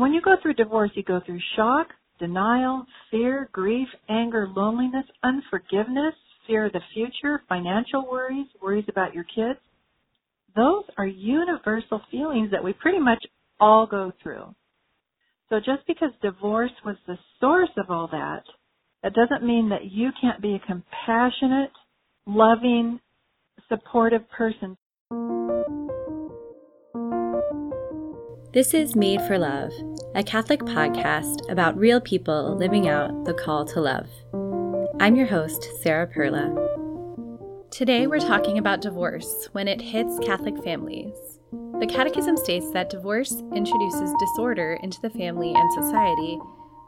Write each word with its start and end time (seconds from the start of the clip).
when 0.00 0.12
you 0.12 0.20
go 0.20 0.36
through 0.40 0.54
divorce, 0.54 0.90
you 0.94 1.02
go 1.02 1.20
through 1.24 1.40
shock, 1.56 1.88
denial, 2.18 2.84
fear, 3.10 3.48
grief, 3.52 3.88
anger, 4.08 4.48
loneliness, 4.54 5.04
unforgiveness, 5.22 6.14
fear 6.46 6.66
of 6.66 6.72
the 6.72 6.80
future, 6.94 7.42
financial 7.48 8.08
worries, 8.10 8.46
worries 8.62 8.84
about 8.88 9.14
your 9.14 9.24
kids. 9.24 9.58
Those 10.56 10.84
are 10.96 11.06
universal 11.06 12.00
feelings 12.10 12.50
that 12.50 12.64
we 12.64 12.72
pretty 12.72 12.98
much 12.98 13.24
all 13.60 13.86
go 13.86 14.12
through. 14.22 14.54
So 15.48 15.58
just 15.58 15.86
because 15.86 16.10
divorce 16.22 16.72
was 16.84 16.96
the 17.06 17.18
source 17.40 17.70
of 17.76 17.90
all 17.90 18.08
that, 18.12 18.42
that 19.02 19.14
doesn't 19.14 19.46
mean 19.46 19.68
that 19.70 19.90
you 19.90 20.10
can't 20.20 20.42
be 20.42 20.54
a 20.54 20.66
compassionate, 20.66 21.70
loving, 22.26 23.00
supportive 23.68 24.28
person. 24.30 24.76
This 28.50 28.72
is 28.72 28.96
Made 28.96 29.20
for 29.22 29.36
Love, 29.36 29.70
a 30.14 30.22
Catholic 30.22 30.60
podcast 30.60 31.50
about 31.50 31.76
real 31.76 32.00
people 32.00 32.56
living 32.56 32.88
out 32.88 33.26
the 33.26 33.34
call 33.34 33.66
to 33.66 33.78
love. 33.78 34.08
I'm 34.98 35.16
your 35.16 35.26
host, 35.26 35.68
Sarah 35.82 36.06
Perla. 36.06 36.48
Today 37.70 38.06
we're 38.06 38.18
talking 38.18 38.56
about 38.56 38.80
divorce 38.80 39.50
when 39.52 39.68
it 39.68 39.82
hits 39.82 40.18
Catholic 40.20 40.64
families. 40.64 41.14
The 41.78 41.86
Catechism 41.86 42.38
states 42.38 42.70
that 42.70 42.88
divorce 42.88 43.32
introduces 43.54 44.14
disorder 44.18 44.78
into 44.82 44.98
the 45.02 45.10
family 45.10 45.52
and 45.54 45.72
society, 45.74 46.38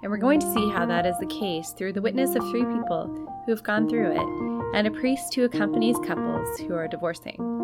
and 0.02 0.10
we're 0.10 0.16
going 0.16 0.40
to 0.40 0.54
see 0.54 0.70
how 0.70 0.86
that 0.86 1.04
is 1.04 1.18
the 1.18 1.26
case 1.26 1.74
through 1.76 1.92
the 1.92 2.02
witness 2.02 2.34
of 2.34 2.42
three 2.48 2.64
people 2.64 3.28
who 3.44 3.52
have 3.52 3.62
gone 3.62 3.86
through 3.86 4.12
it 4.12 4.74
and 4.74 4.86
a 4.86 4.90
priest 4.90 5.34
who 5.34 5.44
accompanies 5.44 5.98
couples 6.06 6.58
who 6.60 6.74
are 6.74 6.88
divorcing. 6.88 7.60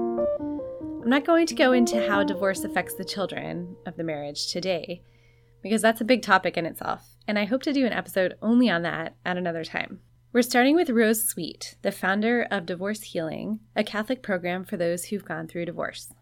I'm 1.06 1.10
not 1.10 1.24
going 1.24 1.46
to 1.46 1.54
go 1.54 1.70
into 1.70 2.04
how 2.04 2.24
divorce 2.24 2.64
affects 2.64 2.94
the 2.94 3.04
children 3.04 3.76
of 3.86 3.96
the 3.96 4.02
marriage 4.02 4.50
today, 4.50 5.02
because 5.62 5.80
that's 5.80 6.00
a 6.00 6.04
big 6.04 6.20
topic 6.20 6.56
in 6.56 6.66
itself, 6.66 7.02
and 7.28 7.38
I 7.38 7.44
hope 7.44 7.62
to 7.62 7.72
do 7.72 7.86
an 7.86 7.92
episode 7.92 8.34
only 8.42 8.68
on 8.68 8.82
that 8.82 9.14
at 9.24 9.36
another 9.36 9.62
time. 9.62 10.00
We're 10.32 10.42
starting 10.42 10.74
with 10.74 10.90
Rose 10.90 11.22
Sweet, 11.22 11.76
the 11.82 11.92
founder 11.92 12.48
of 12.50 12.66
Divorce 12.66 13.02
Healing, 13.02 13.60
a 13.76 13.84
Catholic 13.84 14.20
program 14.20 14.64
for 14.64 14.76
those 14.76 15.04
who've 15.04 15.24
gone 15.24 15.46
through 15.46 15.66
divorce. 15.66 16.12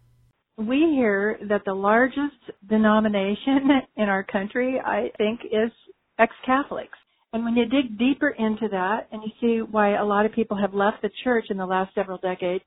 We 0.55 0.77
hear 0.95 1.39
that 1.49 1.63
the 1.65 1.73
largest 1.73 2.37
denomination 2.69 3.67
in 3.97 4.03
our 4.03 4.23
country, 4.23 4.79
I 4.79 5.09
think, 5.17 5.39
is 5.45 5.71
ex 6.19 6.31
Catholics. 6.45 6.99
And 7.33 7.43
when 7.43 7.55
you 7.55 7.65
dig 7.65 7.97
deeper 7.97 8.29
into 8.29 8.67
that 8.69 9.07
and 9.11 9.23
you 9.23 9.31
see 9.41 9.63
why 9.63 9.97
a 9.97 10.05
lot 10.05 10.27
of 10.27 10.31
people 10.31 10.57
have 10.57 10.75
left 10.75 11.01
the 11.01 11.09
church 11.23 11.45
in 11.49 11.57
the 11.57 11.65
last 11.65 11.95
several 11.95 12.19
decades, 12.19 12.63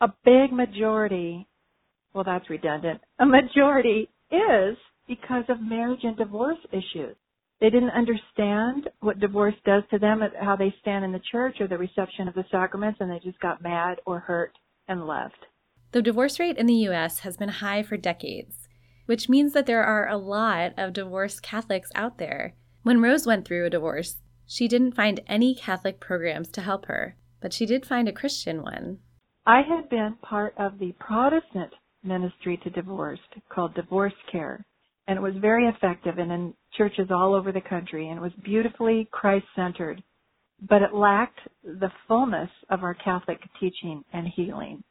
a 0.00 0.08
big 0.24 0.52
majority 0.52 1.46
well, 2.14 2.24
that's 2.24 2.50
redundant. 2.50 3.00
A 3.18 3.26
majority 3.26 4.08
is 4.30 4.76
because 5.08 5.44
of 5.48 5.60
marriage 5.60 6.00
and 6.02 6.16
divorce 6.16 6.58
issues. 6.70 7.16
They 7.60 7.70
didn't 7.70 7.90
understand 7.90 8.90
what 9.00 9.20
divorce 9.20 9.54
does 9.64 9.84
to 9.90 9.98
them, 9.98 10.20
how 10.40 10.56
they 10.56 10.74
stand 10.80 11.04
in 11.04 11.12
the 11.12 11.20
church 11.30 11.56
or 11.60 11.68
the 11.68 11.78
reception 11.78 12.26
of 12.26 12.34
the 12.34 12.44
sacraments, 12.50 12.98
and 13.00 13.10
they 13.10 13.20
just 13.20 13.38
got 13.40 13.62
mad 13.62 13.98
or 14.04 14.18
hurt 14.18 14.52
and 14.88 15.06
left. 15.06 15.46
The 15.92 16.02
divorce 16.02 16.40
rate 16.40 16.56
in 16.56 16.66
the 16.66 16.74
U.S. 16.74 17.20
has 17.20 17.36
been 17.36 17.48
high 17.48 17.82
for 17.82 17.96
decades, 17.96 18.68
which 19.06 19.28
means 19.28 19.52
that 19.52 19.66
there 19.66 19.84
are 19.84 20.08
a 20.08 20.16
lot 20.16 20.72
of 20.76 20.92
divorced 20.92 21.42
Catholics 21.42 21.90
out 21.94 22.18
there. 22.18 22.54
When 22.82 23.00
Rose 23.00 23.26
went 23.26 23.46
through 23.46 23.66
a 23.66 23.70
divorce, 23.70 24.16
she 24.46 24.66
didn't 24.66 24.96
find 24.96 25.20
any 25.26 25.54
Catholic 25.54 26.00
programs 26.00 26.48
to 26.52 26.62
help 26.62 26.86
her, 26.86 27.16
but 27.40 27.52
she 27.52 27.64
did 27.64 27.86
find 27.86 28.08
a 28.08 28.12
Christian 28.12 28.62
one. 28.62 28.98
I 29.46 29.62
had 29.62 29.88
been 29.88 30.16
part 30.22 30.54
of 30.58 30.78
the 30.78 30.92
Protestant 30.98 31.72
ministry 32.02 32.58
to 32.64 32.70
divorced 32.70 33.22
called 33.48 33.74
Divorce 33.74 34.14
Care. 34.30 34.64
And 35.06 35.16
it 35.16 35.22
was 35.22 35.34
very 35.40 35.66
effective 35.66 36.18
and 36.18 36.30
in 36.30 36.54
churches 36.76 37.08
all 37.10 37.34
over 37.34 37.52
the 37.52 37.60
country 37.60 38.08
and 38.08 38.18
it 38.18 38.22
was 38.22 38.32
beautifully 38.44 39.08
Christ 39.10 39.46
centered. 39.56 40.02
But 40.68 40.82
it 40.82 40.94
lacked 40.94 41.40
the 41.64 41.90
fullness 42.06 42.50
of 42.70 42.84
our 42.84 42.94
Catholic 42.94 43.40
teaching 43.58 44.04
and 44.12 44.28
healing. 44.36 44.82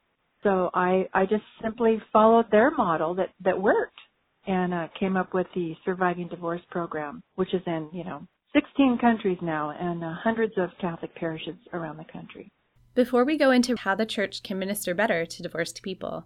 So 0.43 0.69
I, 0.73 1.07
I 1.13 1.25
just 1.25 1.43
simply 1.63 2.01
followed 2.11 2.47
their 2.51 2.71
model 2.71 3.15
that, 3.15 3.29
that 3.43 3.61
worked 3.61 3.99
and 4.47 4.73
uh, 4.73 4.87
came 4.99 5.15
up 5.15 5.33
with 5.33 5.47
the 5.53 5.75
Surviving 5.85 6.27
Divorce 6.27 6.61
program, 6.69 7.21
which 7.35 7.53
is 7.53 7.61
in, 7.67 7.89
you 7.93 8.03
know, 8.03 8.25
16 8.53 8.97
countries 8.99 9.37
now 9.41 9.71
and 9.79 10.03
uh, 10.03 10.13
hundreds 10.23 10.53
of 10.57 10.69
Catholic 10.79 11.15
parishes 11.15 11.55
around 11.73 11.97
the 11.97 12.11
country. 12.11 12.51
Before 12.93 13.23
we 13.23 13.37
go 13.37 13.51
into 13.51 13.77
how 13.77 13.95
the 13.95 14.05
church 14.05 14.43
can 14.43 14.59
minister 14.59 14.93
better 14.93 15.25
to 15.25 15.43
divorced 15.43 15.81
people, 15.83 16.25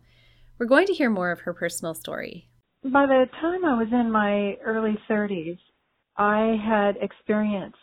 we're 0.57 0.65
going 0.65 0.87
to 0.87 0.93
hear 0.93 1.09
more 1.09 1.31
of 1.31 1.41
her 1.41 1.53
personal 1.53 1.93
story. 1.93 2.49
By 2.83 3.05
the 3.05 3.25
time 3.41 3.65
I 3.65 3.77
was 3.77 3.87
in 3.91 4.11
my 4.11 4.55
early 4.63 4.97
30s, 5.09 5.57
I 6.17 6.57
had 6.63 6.97
experienced 7.01 7.77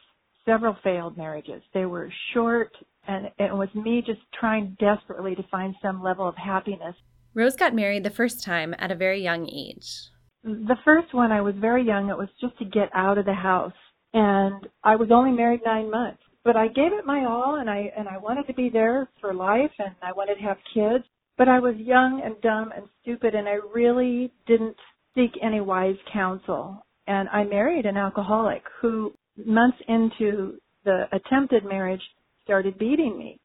several 0.45 0.77
failed 0.83 1.17
marriages. 1.17 1.63
They 1.75 1.87
were 1.87 2.13
short, 2.35 2.73
and 3.07 3.27
it 3.39 3.53
was 3.53 3.69
me 3.75 4.03
just 4.05 4.21
trying 4.39 4.77
desperately 4.81 5.35
to 5.35 5.43
find 5.51 5.75
some 5.83 6.03
level 6.03 6.29
of 6.29 6.37
happiness. 6.37 6.95
Rose 7.35 7.57
got 7.57 7.75
married 7.75 8.05
the 8.05 8.11
first 8.11 8.45
time 8.45 8.75
at 8.79 8.91
a 8.91 8.95
very 8.95 9.23
young 9.23 9.49
age. 9.49 10.11
The 10.45 10.77
first 10.85 11.15
one, 11.15 11.33
I 11.33 11.41
was 11.41 11.55
very 11.59 11.85
young. 11.85 12.11
It 12.11 12.19
was 12.19 12.29
just 12.41 12.59
to 12.59 12.65
get 12.65 12.91
out 12.95 13.19
of 13.19 13.25
the 13.25 13.35
house. 13.35 13.73
And 14.13 14.67
I 14.85 14.97
was 14.97 15.11
only 15.11 15.31
married 15.31 15.61
nine 15.65 15.91
months. 15.91 16.21
But 16.45 16.57
I 16.57 16.67
gave 16.69 16.93
it 16.93 17.07
my 17.07 17.25
all 17.25 17.57
and 17.61 17.71
I 17.71 17.93
and 17.97 18.09
I 18.09 18.19
wanted 18.19 18.49
to 18.49 18.55
be 18.55 18.69
there 18.69 19.09
for 19.21 19.33
life 19.33 19.71
and 19.79 19.95
I 20.03 20.13
wanted 20.13 20.35
to 20.37 20.43
have 20.43 20.57
kids. 20.75 21.05
But 21.39 21.49
I 21.49 21.59
was 21.59 21.75
young 21.77 22.23
and 22.25 22.41
dumb 22.41 22.73
and 22.77 22.87
stupid 23.03 23.35
and 23.35 23.49
I 23.49 23.59
really 23.75 24.33
didn't 24.47 24.77
seek 25.15 25.33
any 25.43 25.61
wise 25.61 25.97
counsel. 26.13 26.85
And 27.07 27.29
I 27.31 27.45
married 27.45 27.87
an 27.87 27.97
alcoholic 27.97 28.63
who 28.81 29.13
months 29.37 29.79
into 29.89 30.59
the 30.85 31.05
attempted 31.13 31.65
marriage 31.65 32.03
started 32.45 32.79
beating 32.79 33.19
me. 33.19 33.39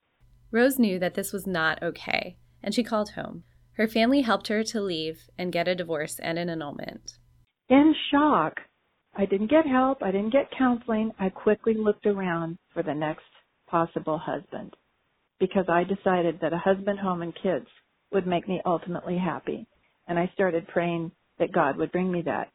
Rose 0.52 0.80
knew 0.80 1.00
that 1.00 1.14
this 1.14 1.34
was 1.34 1.46
not 1.46 1.82
okay, 1.84 2.38
and 2.64 2.74
she 2.74 2.84
called 2.84 3.12
home. 3.12 3.44
Her 3.74 3.88
family 3.88 4.22
helped 4.22 4.48
her 4.48 4.64
to 4.64 4.82
leave 4.82 5.20
and 5.38 5.52
get 5.52 5.68
a 5.68 5.76
divorce 5.76 6.20
and 6.20 6.40
an 6.40 6.50
annulment. 6.50 7.18
In 7.70 7.94
shock, 8.12 8.62
I 9.16 9.26
didn't 9.26 9.52
get 9.52 9.68
help, 9.68 10.02
I 10.02 10.12
didn't 10.12 10.34
get 10.34 10.52
counseling. 10.58 11.12
I 11.20 11.30
quickly 11.30 11.74
looked 11.74 12.06
around 12.06 12.58
for 12.74 12.82
the 12.82 12.94
next 12.94 13.26
possible 13.68 14.18
husband 14.18 14.76
because 15.40 15.66
I 15.70 15.84
decided 15.84 16.40
that 16.42 16.54
a 16.54 16.58
husband, 16.58 17.00
home, 17.00 17.22
and 17.22 17.34
kids 17.36 17.68
would 18.12 18.28
make 18.28 18.48
me 18.48 18.62
ultimately 18.66 19.18
happy. 19.18 19.68
And 20.08 20.18
I 20.18 20.32
started 20.34 20.68
praying 20.68 21.12
that 21.40 21.52
God 21.52 21.78
would 21.78 21.92
bring 21.92 22.12
me 22.12 22.22
that. 22.24 22.50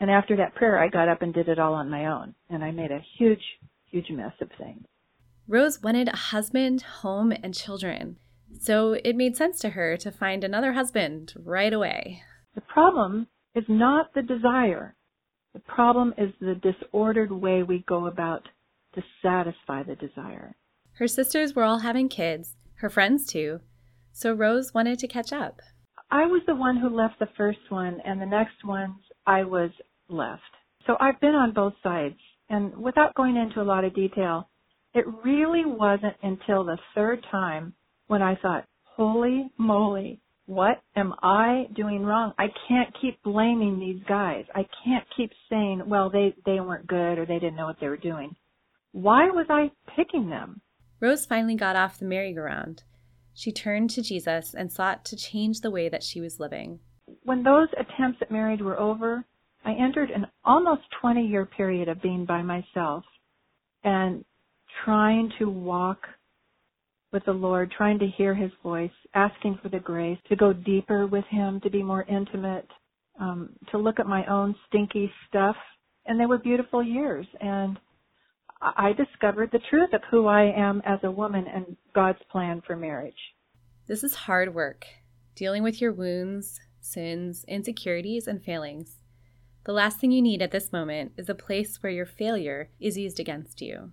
And 0.00 0.10
after 0.10 0.36
that 0.36 0.54
prayer, 0.54 0.78
I 0.78 0.88
got 0.88 1.08
up 1.08 1.22
and 1.22 1.34
did 1.34 1.48
it 1.48 1.58
all 1.58 1.74
on 1.74 1.90
my 1.90 2.06
own. 2.06 2.34
And 2.48 2.64
I 2.64 2.70
made 2.70 2.90
a 2.90 3.04
huge, 3.18 3.42
huge 3.90 4.10
mess 4.10 4.32
of 4.40 4.48
things. 4.58 4.84
Rose 5.48 5.82
wanted 5.82 6.08
a 6.08 6.16
husband, 6.16 6.82
home, 6.82 7.32
and 7.42 7.54
children. 7.54 8.16
So 8.60 8.92
it 9.04 9.16
made 9.16 9.36
sense 9.36 9.58
to 9.60 9.70
her 9.70 9.96
to 9.98 10.10
find 10.10 10.44
another 10.44 10.72
husband 10.72 11.34
right 11.36 11.72
away. 11.72 12.22
The 12.54 12.60
problem 12.60 13.26
is 13.54 13.64
not 13.68 14.14
the 14.14 14.22
desire. 14.22 14.94
The 15.52 15.60
problem 15.60 16.14
is 16.16 16.32
the 16.40 16.54
disordered 16.54 17.30
way 17.30 17.62
we 17.62 17.84
go 17.86 18.06
about 18.06 18.48
to 18.94 19.02
satisfy 19.22 19.82
the 19.82 19.96
desire. 19.96 20.54
Her 21.02 21.08
sisters 21.08 21.56
were 21.56 21.64
all 21.64 21.80
having 21.80 22.08
kids, 22.08 22.54
her 22.74 22.88
friends 22.88 23.26
too, 23.26 23.58
so 24.12 24.32
Rose 24.32 24.72
wanted 24.72 25.00
to 25.00 25.08
catch 25.08 25.32
up. 25.32 25.60
I 26.12 26.26
was 26.26 26.42
the 26.46 26.54
one 26.54 26.76
who 26.76 26.88
left 26.88 27.18
the 27.18 27.28
first 27.36 27.58
one, 27.70 27.98
and 28.04 28.20
the 28.20 28.26
next 28.26 28.64
ones 28.64 29.00
I 29.26 29.42
was 29.42 29.72
left. 30.08 30.42
So 30.86 30.96
I've 31.00 31.18
been 31.18 31.34
on 31.34 31.54
both 31.54 31.72
sides. 31.82 32.14
And 32.50 32.76
without 32.76 33.16
going 33.16 33.34
into 33.34 33.60
a 33.60 33.66
lot 33.66 33.82
of 33.82 33.96
detail, 33.96 34.48
it 34.94 35.04
really 35.24 35.64
wasn't 35.66 36.14
until 36.22 36.62
the 36.62 36.78
third 36.94 37.26
time 37.32 37.74
when 38.06 38.22
I 38.22 38.36
thought, 38.36 38.68
holy 38.84 39.50
moly, 39.58 40.20
what 40.46 40.82
am 40.94 41.14
I 41.20 41.66
doing 41.74 42.04
wrong? 42.04 42.32
I 42.38 42.46
can't 42.68 42.96
keep 43.00 43.20
blaming 43.24 43.80
these 43.80 44.04
guys. 44.08 44.44
I 44.54 44.68
can't 44.84 45.04
keep 45.16 45.32
saying, 45.50 45.82
well, 45.84 46.10
they, 46.10 46.32
they 46.46 46.60
weren't 46.60 46.86
good 46.86 47.18
or 47.18 47.26
they 47.26 47.40
didn't 47.40 47.56
know 47.56 47.66
what 47.66 47.80
they 47.80 47.88
were 47.88 47.96
doing. 47.96 48.36
Why 48.92 49.30
was 49.30 49.46
I 49.50 49.72
picking 49.96 50.30
them? 50.30 50.60
Rose 51.02 51.26
finally 51.26 51.56
got 51.56 51.74
off 51.74 51.98
the 51.98 52.04
merry-go-round. 52.04 52.84
She 53.34 53.50
turned 53.50 53.90
to 53.90 54.02
Jesus 54.02 54.54
and 54.54 54.70
sought 54.70 55.04
to 55.06 55.16
change 55.16 55.60
the 55.60 55.70
way 55.70 55.88
that 55.88 56.04
she 56.04 56.20
was 56.20 56.38
living. 56.38 56.78
When 57.24 57.42
those 57.42 57.66
attempts 57.72 58.22
at 58.22 58.30
marriage 58.30 58.60
were 58.60 58.78
over, 58.78 59.24
I 59.64 59.72
entered 59.72 60.10
an 60.10 60.28
almost 60.44 60.82
20 61.00 61.26
year 61.26 61.44
period 61.44 61.88
of 61.88 62.00
being 62.00 62.24
by 62.24 62.42
myself 62.42 63.02
and 63.82 64.24
trying 64.84 65.32
to 65.40 65.50
walk 65.50 65.98
with 67.12 67.24
the 67.24 67.32
Lord, 67.32 67.72
trying 67.76 67.98
to 67.98 68.06
hear 68.06 68.32
His 68.32 68.52
voice, 68.62 68.92
asking 69.14 69.58
for 69.60 69.70
the 69.70 69.80
grace 69.80 70.18
to 70.28 70.36
go 70.36 70.52
deeper 70.52 71.08
with 71.08 71.24
Him, 71.30 71.60
to 71.62 71.70
be 71.70 71.82
more 71.82 72.04
intimate, 72.04 72.68
um, 73.20 73.50
to 73.72 73.78
look 73.78 73.98
at 73.98 74.06
my 74.06 74.24
own 74.26 74.54
stinky 74.68 75.10
stuff. 75.28 75.56
And 76.06 76.18
they 76.18 76.26
were 76.26 76.38
beautiful 76.38 76.82
years. 76.82 77.26
And 77.40 77.76
I 78.62 78.92
discovered 78.92 79.50
the 79.50 79.60
truth 79.70 79.92
of 79.92 80.02
who 80.10 80.26
I 80.26 80.44
am 80.44 80.82
as 80.84 81.00
a 81.02 81.10
woman 81.10 81.46
and 81.52 81.76
God's 81.94 82.20
plan 82.30 82.62
for 82.64 82.76
marriage. 82.76 83.34
This 83.88 84.04
is 84.04 84.14
hard 84.14 84.54
work, 84.54 84.86
dealing 85.34 85.64
with 85.64 85.80
your 85.80 85.92
wounds, 85.92 86.60
sins, 86.80 87.44
insecurities, 87.48 88.28
and 88.28 88.42
failings. 88.42 88.98
The 89.64 89.72
last 89.72 89.98
thing 89.98 90.12
you 90.12 90.22
need 90.22 90.42
at 90.42 90.52
this 90.52 90.72
moment 90.72 91.12
is 91.16 91.28
a 91.28 91.34
place 91.34 91.82
where 91.82 91.92
your 91.92 92.06
failure 92.06 92.70
is 92.80 92.96
used 92.96 93.18
against 93.18 93.60
you. 93.60 93.90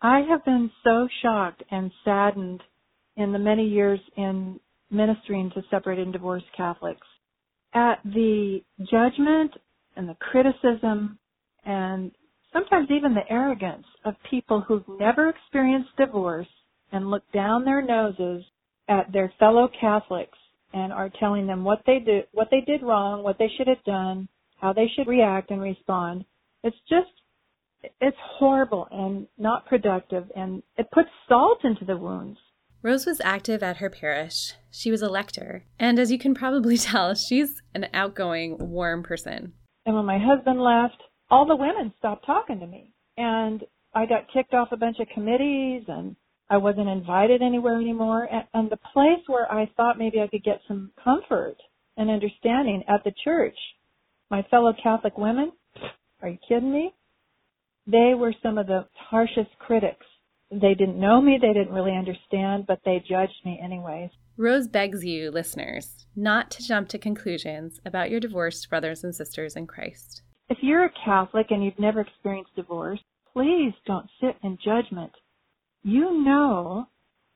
I 0.00 0.20
have 0.28 0.44
been 0.44 0.70
so 0.82 1.08
shocked 1.22 1.62
and 1.70 1.90
saddened 2.04 2.62
in 3.16 3.32
the 3.32 3.38
many 3.38 3.66
years 3.66 4.00
in 4.16 4.60
ministering 4.90 5.50
to 5.54 5.62
separated 5.70 6.02
and 6.02 6.12
divorced 6.12 6.46
Catholics 6.56 7.06
at 7.74 7.96
the 8.04 8.60
judgment 8.90 9.52
and 9.96 10.08
the 10.08 10.16
criticism 10.20 11.18
and 11.64 12.12
sometimes 12.56 12.88
even 12.90 13.14
the 13.14 13.30
arrogance 13.30 13.84
of 14.04 14.14
people 14.30 14.62
who've 14.66 14.88
never 14.98 15.28
experienced 15.28 15.90
divorce 15.98 16.46
and 16.92 17.10
look 17.10 17.22
down 17.32 17.64
their 17.64 17.82
noses 17.82 18.44
at 18.88 19.12
their 19.12 19.32
fellow 19.38 19.68
Catholics 19.80 20.38
and 20.72 20.92
are 20.92 21.10
telling 21.20 21.46
them 21.46 21.64
what 21.64 21.82
they 21.86 21.98
did 21.98 22.24
what 22.32 22.48
they 22.50 22.60
did 22.60 22.82
wrong, 22.82 23.22
what 23.22 23.38
they 23.38 23.50
should 23.56 23.66
have 23.66 23.82
done, 23.84 24.28
how 24.60 24.72
they 24.72 24.86
should 24.94 25.06
react 25.06 25.50
and 25.50 25.60
respond. 25.60 26.24
It's 26.62 26.76
just 26.88 27.10
it's 28.00 28.16
horrible 28.38 28.88
and 28.90 29.26
not 29.38 29.66
productive 29.66 30.24
and 30.34 30.62
it 30.76 30.90
puts 30.92 31.08
salt 31.28 31.58
into 31.64 31.84
the 31.84 31.96
wounds. 31.96 32.38
Rose 32.82 33.06
was 33.06 33.20
active 33.24 33.62
at 33.62 33.78
her 33.78 33.90
parish. 33.90 34.54
She 34.70 34.90
was 34.90 35.02
a 35.02 35.08
lector. 35.08 35.64
And 35.78 35.98
as 35.98 36.12
you 36.12 36.18
can 36.18 36.34
probably 36.34 36.78
tell, 36.78 37.14
she's 37.14 37.60
an 37.74 37.88
outgoing, 37.92 38.56
warm 38.58 39.02
person. 39.02 39.54
And 39.84 39.94
when 39.94 40.04
my 40.04 40.18
husband 40.18 40.60
left, 40.60 41.02
all 41.30 41.46
the 41.46 41.56
women 41.56 41.92
stopped 41.98 42.26
talking 42.26 42.60
to 42.60 42.66
me. 42.66 42.92
And 43.16 43.62
I 43.94 44.06
got 44.06 44.32
kicked 44.32 44.54
off 44.54 44.68
a 44.72 44.76
bunch 44.76 44.98
of 45.00 45.08
committees 45.14 45.84
and 45.88 46.16
I 46.48 46.58
wasn't 46.58 46.88
invited 46.88 47.42
anywhere 47.42 47.80
anymore. 47.80 48.28
And, 48.30 48.44
and 48.54 48.70
the 48.70 48.78
place 48.92 49.22
where 49.26 49.50
I 49.50 49.70
thought 49.76 49.98
maybe 49.98 50.20
I 50.20 50.28
could 50.28 50.44
get 50.44 50.60
some 50.68 50.90
comfort 51.02 51.56
and 51.96 52.10
understanding 52.10 52.84
at 52.88 53.02
the 53.04 53.12
church, 53.24 53.56
my 54.30 54.42
fellow 54.50 54.72
Catholic 54.82 55.16
women, 55.16 55.52
are 56.22 56.28
you 56.28 56.38
kidding 56.48 56.72
me? 56.72 56.94
They 57.86 58.12
were 58.16 58.34
some 58.42 58.58
of 58.58 58.66
the 58.66 58.86
harshest 58.94 59.50
critics. 59.58 60.04
They 60.50 60.74
didn't 60.74 61.00
know 61.00 61.20
me, 61.20 61.38
they 61.40 61.52
didn't 61.52 61.74
really 61.74 61.96
understand, 61.96 62.66
but 62.66 62.80
they 62.84 63.02
judged 63.08 63.44
me 63.44 63.58
anyways. 63.62 64.10
Rose 64.36 64.68
begs 64.68 65.04
you, 65.04 65.30
listeners, 65.30 66.06
not 66.14 66.50
to 66.52 66.66
jump 66.66 66.88
to 66.88 66.98
conclusions 66.98 67.80
about 67.84 68.10
your 68.10 68.20
divorced 68.20 68.68
brothers 68.68 69.02
and 69.02 69.14
sisters 69.14 69.56
in 69.56 69.66
Christ. 69.66 70.22
If 70.48 70.58
you're 70.60 70.84
a 70.84 70.92
Catholic 71.04 71.46
and 71.50 71.64
you've 71.64 71.78
never 71.78 72.00
experienced 72.00 72.54
divorce, 72.54 73.00
please 73.32 73.72
don't 73.86 74.08
sit 74.20 74.36
in 74.42 74.58
judgment. 74.64 75.12
You 75.82 76.22
know 76.24 76.86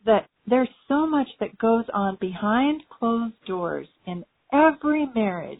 that 0.07 0.29
there's 0.47 0.69
so 0.89 1.07
much 1.07 1.29
that 1.41 1.59
goes 1.59 1.85
on 1.93 2.19
behind 2.21 2.83
closed 2.89 3.35
doors 3.47 3.89
in 4.07 4.25
every 4.53 5.07
marriage. 5.15 5.59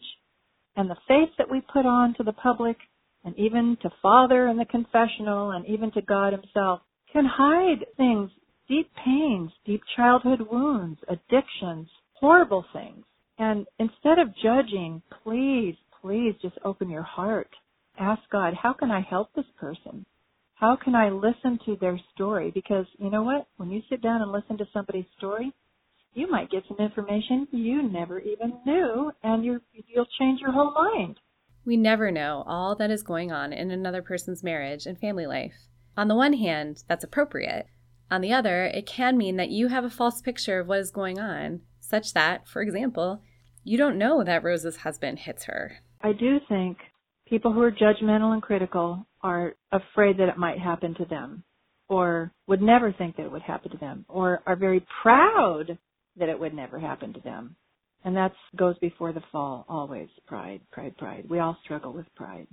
And 0.77 0.89
the 0.89 0.97
face 1.09 1.31
that 1.39 1.51
we 1.51 1.61
put 1.61 1.87
on 1.87 2.15
to 2.15 2.23
the 2.23 2.33
public 2.33 2.77
and 3.25 3.37
even 3.39 3.77
to 3.83 3.91
Father 4.01 4.47
in 4.47 4.57
the 4.57 4.65
confessional 4.65 5.51
and 5.51 5.67
even 5.67 5.91
to 5.93 6.03
God 6.03 6.33
Himself 6.33 6.81
can 7.13 7.25
hide 7.27 7.85
things, 7.97 8.31
deep 8.69 8.91
pains, 9.05 9.51
deep 9.67 9.83
childhood 9.97 10.41
wounds, 10.51 11.01
addictions, 11.09 11.89
horrible 12.15 12.65
things. 12.73 13.05
And 13.39 13.67
instead 13.79 14.19
of 14.19 14.35
judging, 14.43 15.03
please, 15.25 15.75
please 16.03 16.35
just 16.43 16.57
open 16.65 16.91
your 16.91 17.03
heart. 17.03 17.49
Ask 17.99 18.23
God, 18.31 18.55
how 18.55 18.73
can 18.73 18.91
I 18.91 19.01
help 19.01 19.33
this 19.35 19.45
person? 19.59 20.07
How 20.55 20.77
can 20.77 20.95
I 20.95 21.09
listen 21.09 21.59
to 21.67 21.77
their 21.81 21.99
story? 22.15 22.51
Because 22.51 22.87
you 22.99 23.11
know 23.11 23.23
what? 23.23 23.47
When 23.57 23.71
you 23.71 23.81
sit 23.89 24.03
down 24.03 24.23
and 24.23 24.31
listen 24.33 24.59
to 24.59 24.67
somebody's 24.73 25.07
story, 25.17 25.53
you 26.15 26.31
might 26.31 26.51
get 26.51 26.65
some 26.69 26.79
information 26.79 27.47
you 27.53 27.83
never 27.83 28.19
even 28.21 28.59
knew 28.67 29.13
and 29.23 29.45
you 29.45 29.61
you'll 29.87 30.07
change 30.19 30.41
your 30.41 30.53
whole 30.53 30.73
mind. 30.73 31.17
We 31.65 31.77
never 31.77 32.11
know 32.11 32.45
all 32.47 32.75
that 32.77 32.91
is 32.91 33.03
going 33.03 33.31
on 33.31 33.53
in 33.53 33.71
another 33.71 34.03
person's 34.03 34.43
marriage 34.43 34.87
and 34.87 34.99
family 34.99 35.27
life. 35.27 35.69
On 35.97 36.09
the 36.09 36.17
one 36.17 36.33
hand, 36.35 36.85
that's 36.89 37.05
appropriate. 37.05 37.67
On 38.11 38.21
the 38.21 38.33
other, 38.33 38.65
it 38.65 38.87
can 38.87 39.17
mean 39.17 39.37
that 39.37 39.51
you 39.51 39.69
have 39.69 39.85
a 39.85 39.91
false 39.91 40.21
picture 40.21 40.59
of 40.61 40.67
what 40.67 40.81
is 40.81 40.91
going 40.91 41.19
on, 41.21 41.61
such 41.81 42.13
that, 42.15 42.49
for 42.49 42.61
example, 42.61 43.23
you 43.63 43.77
don't 43.77 43.99
know 43.99 44.25
that 44.25 44.43
Rose's 44.43 44.79
husband 44.79 45.21
hits 45.21 45.45
her. 45.45 45.79
I 46.03 46.13
do 46.13 46.39
think 46.49 46.79
people 47.29 47.53
who 47.53 47.63
are 47.63 47.71
judgmental 47.71 48.33
and 48.33 48.43
critical 48.43 49.07
are 49.23 49.55
afraid 49.71 50.19
that 50.19 50.29
it 50.29 50.39
might 50.39 50.59
happen 50.59 50.95
to 50.95 51.05
them, 51.05 51.43
or 51.89 52.33
would 52.47 52.63
never 52.63 52.93
think 52.93 53.17
that 53.17 53.27
it 53.27 53.33
would 53.33 53.43
happen 53.43 53.71
to 53.71 53.79
them, 53.79 54.05
or 54.09 54.43
are 54.47 54.57
very 54.57 54.85
proud 55.03 55.79
that 56.17 56.29
it 56.29 56.39
would 56.39 56.55
never 56.55 56.79
happen 56.79 57.13
to 57.13 57.21
them. 57.21 57.57
And 58.05 58.17
that 58.17 58.33
goes 58.57 58.79
before 58.79 59.13
the 59.13 59.23
fall, 59.31 59.67
always. 59.69 60.09
Pride, 60.27 60.63
pride, 60.73 60.97
pride. 60.97 61.27
We 61.29 61.39
all 61.39 61.59
struggle 61.63 61.93
with 61.93 62.07
pride. 62.15 62.47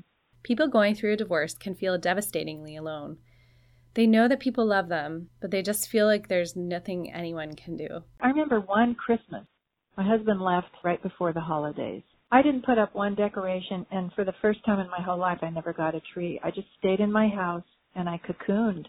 People 0.44 0.68
going 0.68 0.96
through 0.96 1.14
a 1.14 1.18
divorce 1.18 1.54
can 1.54 1.74
feel 1.74 1.98
devastatingly 1.98 2.76
alone. 2.76 3.18
They 3.94 4.06
know 4.06 4.28
that 4.28 4.42
people 4.42 4.66
love 4.66 4.90
them, 4.90 5.30
but 5.42 5.52
they 5.52 5.62
just 5.62 5.90
feel 5.90 6.06
like 6.06 6.28
there's 6.28 6.56
nothing 6.56 7.12
anyone 7.12 7.56
can 7.56 7.78
do. 7.78 8.04
I 8.20 8.28
remember 8.28 8.60
one 8.60 8.94
Christmas. 8.94 9.46
My 9.98 10.08
husband 10.08 10.42
left 10.42 10.68
right 10.84 11.02
before 11.02 11.34
the 11.34 11.42
holidays. 11.42 12.04
I 12.30 12.42
didn't 12.42 12.66
put 12.66 12.78
up 12.78 12.94
one 12.94 13.16
decoration, 13.16 13.86
and 13.90 14.12
for 14.14 14.26
the 14.26 14.34
first 14.42 14.64
time 14.66 14.80
in 14.80 14.90
my 14.90 15.02
whole 15.02 15.18
life, 15.18 15.40
I 15.42 15.50
never 15.50 15.72
got 15.72 15.96
a 15.96 16.02
tree. 16.14 16.40
I 16.44 16.52
just 16.52 16.68
stayed 16.78 17.00
in 17.00 17.12
my 17.12 17.30
house 17.30 17.64
and 17.96 18.10
I 18.10 18.20
cocooned. 18.20 18.86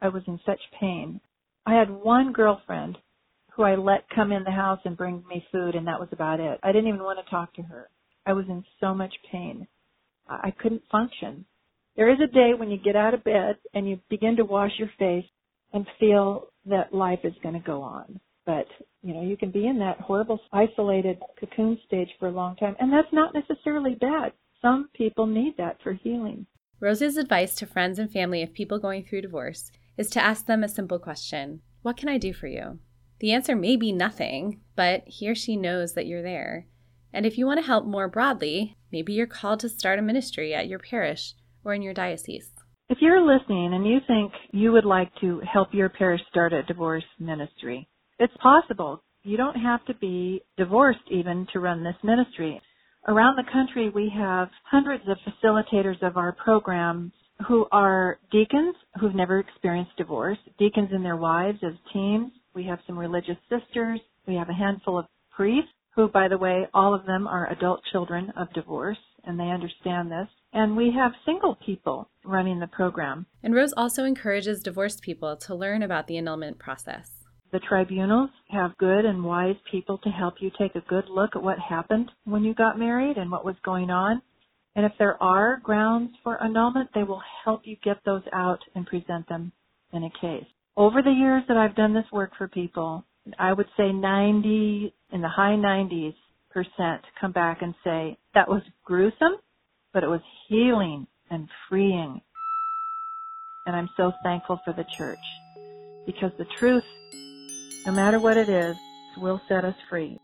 I 0.00 0.08
was 0.08 0.22
in 0.26 0.40
such 0.44 0.60
pain. 0.80 1.20
I 1.64 1.74
had 1.74 1.90
one 1.90 2.32
girlfriend 2.32 2.98
who 3.52 3.62
I 3.62 3.76
let 3.76 4.10
come 4.10 4.32
in 4.32 4.42
the 4.42 4.50
house 4.50 4.80
and 4.84 4.96
bring 4.96 5.22
me 5.28 5.46
food, 5.52 5.76
and 5.76 5.86
that 5.86 6.00
was 6.00 6.08
about 6.10 6.40
it. 6.40 6.58
I 6.62 6.72
didn't 6.72 6.88
even 6.88 7.04
want 7.04 7.24
to 7.24 7.30
talk 7.30 7.54
to 7.54 7.62
her. 7.62 7.88
I 8.26 8.32
was 8.32 8.46
in 8.48 8.64
so 8.80 8.94
much 8.94 9.14
pain. 9.30 9.66
I 10.28 10.52
couldn't 10.58 10.82
function. 10.90 11.44
There 11.96 12.10
is 12.10 12.18
a 12.20 12.32
day 12.32 12.52
when 12.56 12.70
you 12.70 12.78
get 12.78 12.96
out 12.96 13.14
of 13.14 13.22
bed 13.22 13.58
and 13.74 13.88
you 13.88 14.00
begin 14.08 14.36
to 14.36 14.44
wash 14.44 14.72
your 14.78 14.90
face 14.98 15.26
and 15.72 15.86
feel 16.00 16.48
that 16.66 16.94
life 16.94 17.20
is 17.24 17.34
going 17.42 17.54
to 17.54 17.60
go 17.60 17.82
on. 17.82 18.18
But, 18.44 18.66
you 19.02 19.14
know, 19.14 19.22
you 19.22 19.36
can 19.36 19.50
be 19.50 19.66
in 19.66 19.78
that 19.78 20.00
horrible 20.00 20.40
isolated 20.52 21.18
cocoon 21.38 21.78
stage 21.86 22.08
for 22.18 22.28
a 22.28 22.32
long 22.32 22.56
time, 22.56 22.76
and 22.80 22.92
that's 22.92 23.12
not 23.12 23.34
necessarily 23.34 23.94
bad. 23.94 24.32
Some 24.60 24.88
people 24.94 25.26
need 25.26 25.56
that 25.58 25.78
for 25.82 25.92
healing. 25.92 26.46
Rose's 26.80 27.16
advice 27.16 27.54
to 27.56 27.66
friends 27.66 27.98
and 27.98 28.10
family 28.10 28.42
of 28.42 28.52
people 28.52 28.78
going 28.78 29.04
through 29.04 29.22
divorce 29.22 29.70
is 29.96 30.10
to 30.10 30.22
ask 30.22 30.46
them 30.46 30.64
a 30.64 30.68
simple 30.68 30.98
question 30.98 31.60
What 31.82 31.96
can 31.96 32.08
I 32.08 32.18
do 32.18 32.32
for 32.32 32.48
you? 32.48 32.78
The 33.20 33.32
answer 33.32 33.54
may 33.54 33.76
be 33.76 33.92
nothing, 33.92 34.60
but 34.74 35.04
he 35.06 35.28
or 35.28 35.34
she 35.34 35.56
knows 35.56 35.94
that 35.94 36.06
you're 36.06 36.22
there. 36.22 36.66
And 37.12 37.24
if 37.24 37.38
you 37.38 37.46
want 37.46 37.60
to 37.60 37.66
help 37.66 37.84
more 37.84 38.08
broadly, 38.08 38.76
maybe 38.90 39.12
you're 39.12 39.26
called 39.26 39.60
to 39.60 39.68
start 39.68 39.98
a 39.98 40.02
ministry 40.02 40.54
at 40.54 40.66
your 40.66 40.80
parish 40.80 41.34
or 41.62 41.74
in 41.74 41.82
your 41.82 41.94
diocese. 41.94 42.50
If 42.88 42.98
you're 43.00 43.20
listening 43.20 43.74
and 43.74 43.86
you 43.86 43.98
think 44.06 44.32
you 44.50 44.72
would 44.72 44.84
like 44.84 45.10
to 45.20 45.40
help 45.50 45.68
your 45.72 45.88
parish 45.88 46.20
start 46.30 46.52
a 46.52 46.62
divorce 46.64 47.04
ministry, 47.18 47.88
it's 48.22 48.36
possible. 48.42 49.02
You 49.24 49.36
don't 49.36 49.56
have 49.56 49.84
to 49.86 49.94
be 49.94 50.42
divorced 50.56 51.06
even 51.10 51.46
to 51.52 51.60
run 51.60 51.84
this 51.84 51.96
ministry. 52.02 52.60
Around 53.08 53.36
the 53.36 53.50
country, 53.52 53.90
we 53.90 54.12
have 54.16 54.48
hundreds 54.64 55.04
of 55.08 55.16
facilitators 55.26 56.02
of 56.02 56.16
our 56.16 56.32
programs 56.32 57.12
who 57.48 57.66
are 57.72 58.18
deacons 58.30 58.76
who've 59.00 59.14
never 59.14 59.40
experienced 59.40 59.96
divorce, 59.96 60.38
deacons 60.58 60.90
and 60.92 61.04
their 61.04 61.16
wives 61.16 61.58
as 61.64 61.72
teams, 61.92 62.30
we 62.54 62.64
have 62.64 62.78
some 62.86 62.98
religious 62.98 63.38
sisters. 63.48 64.00
We 64.26 64.34
have 64.34 64.48
a 64.48 64.54
handful 64.54 64.98
of 64.98 65.06
priests 65.34 65.70
who, 65.94 66.08
by 66.08 66.28
the 66.28 66.38
way, 66.38 66.66
all 66.74 66.94
of 66.94 67.06
them 67.06 67.26
are 67.26 67.50
adult 67.50 67.80
children 67.90 68.32
of 68.36 68.52
divorce 68.52 68.98
and 69.24 69.38
they 69.38 69.50
understand 69.50 70.10
this. 70.10 70.28
And 70.52 70.76
we 70.76 70.92
have 70.94 71.12
single 71.24 71.56
people 71.64 72.10
running 72.24 72.60
the 72.60 72.66
program. 72.66 73.26
And 73.42 73.54
Rose 73.54 73.72
also 73.76 74.04
encourages 74.04 74.62
divorced 74.62 75.00
people 75.02 75.36
to 75.36 75.54
learn 75.54 75.82
about 75.82 76.06
the 76.06 76.18
annulment 76.18 76.58
process. 76.58 77.21
The 77.52 77.60
tribunals 77.60 78.30
have 78.50 78.76
good 78.78 79.04
and 79.04 79.24
wise 79.24 79.56
people 79.70 79.98
to 79.98 80.08
help 80.08 80.34
you 80.40 80.50
take 80.58 80.74
a 80.74 80.88
good 80.88 81.04
look 81.08 81.36
at 81.36 81.42
what 81.42 81.58
happened 81.58 82.10
when 82.24 82.44
you 82.44 82.54
got 82.54 82.78
married 82.78 83.18
and 83.18 83.30
what 83.30 83.44
was 83.44 83.56
going 83.64 83.90
on. 83.90 84.22
And 84.74 84.86
if 84.86 84.92
there 84.98 85.22
are 85.22 85.60
grounds 85.62 86.12
for 86.24 86.42
annulment, 86.42 86.90
they 86.94 87.02
will 87.02 87.22
help 87.44 87.62
you 87.64 87.76
get 87.84 87.98
those 88.04 88.22
out 88.32 88.60
and 88.74 88.86
present 88.86 89.28
them 89.28 89.52
in 89.92 90.04
a 90.04 90.10
case 90.20 90.46
over 90.76 91.02
the 91.02 91.10
years 91.10 91.42
that 91.48 91.56
I've 91.56 91.76
done 91.76 91.94
this 91.94 92.10
work 92.12 92.32
for 92.36 92.48
people, 92.48 93.04
I 93.38 93.52
would 93.52 93.68
say 93.76 93.92
90, 93.92 94.92
in 95.12 95.20
the 95.20 95.28
high 95.28 95.56
90s 95.56 96.14
percent 96.50 97.02
come 97.20 97.32
back 97.32 97.62
and 97.62 97.74
say, 97.84 98.18
that 98.34 98.48
was 98.48 98.62
gruesome, 98.84 99.36
but 99.92 100.02
it 100.02 100.08
was 100.08 100.20
healing 100.48 101.06
and 101.30 101.48
freeing. 101.68 102.20
And 103.66 103.76
I'm 103.76 103.88
so 103.96 104.12
thankful 104.22 104.60
for 104.64 104.72
the 104.72 104.84
church 104.96 105.18
because 106.04 106.32
the 106.38 106.46
truth, 106.58 106.84
no 107.86 107.92
matter 107.92 108.18
what 108.18 108.36
it 108.36 108.48
is, 108.48 108.76
will 109.16 109.40
set 109.48 109.64
us 109.64 109.74
free. 109.88 110.18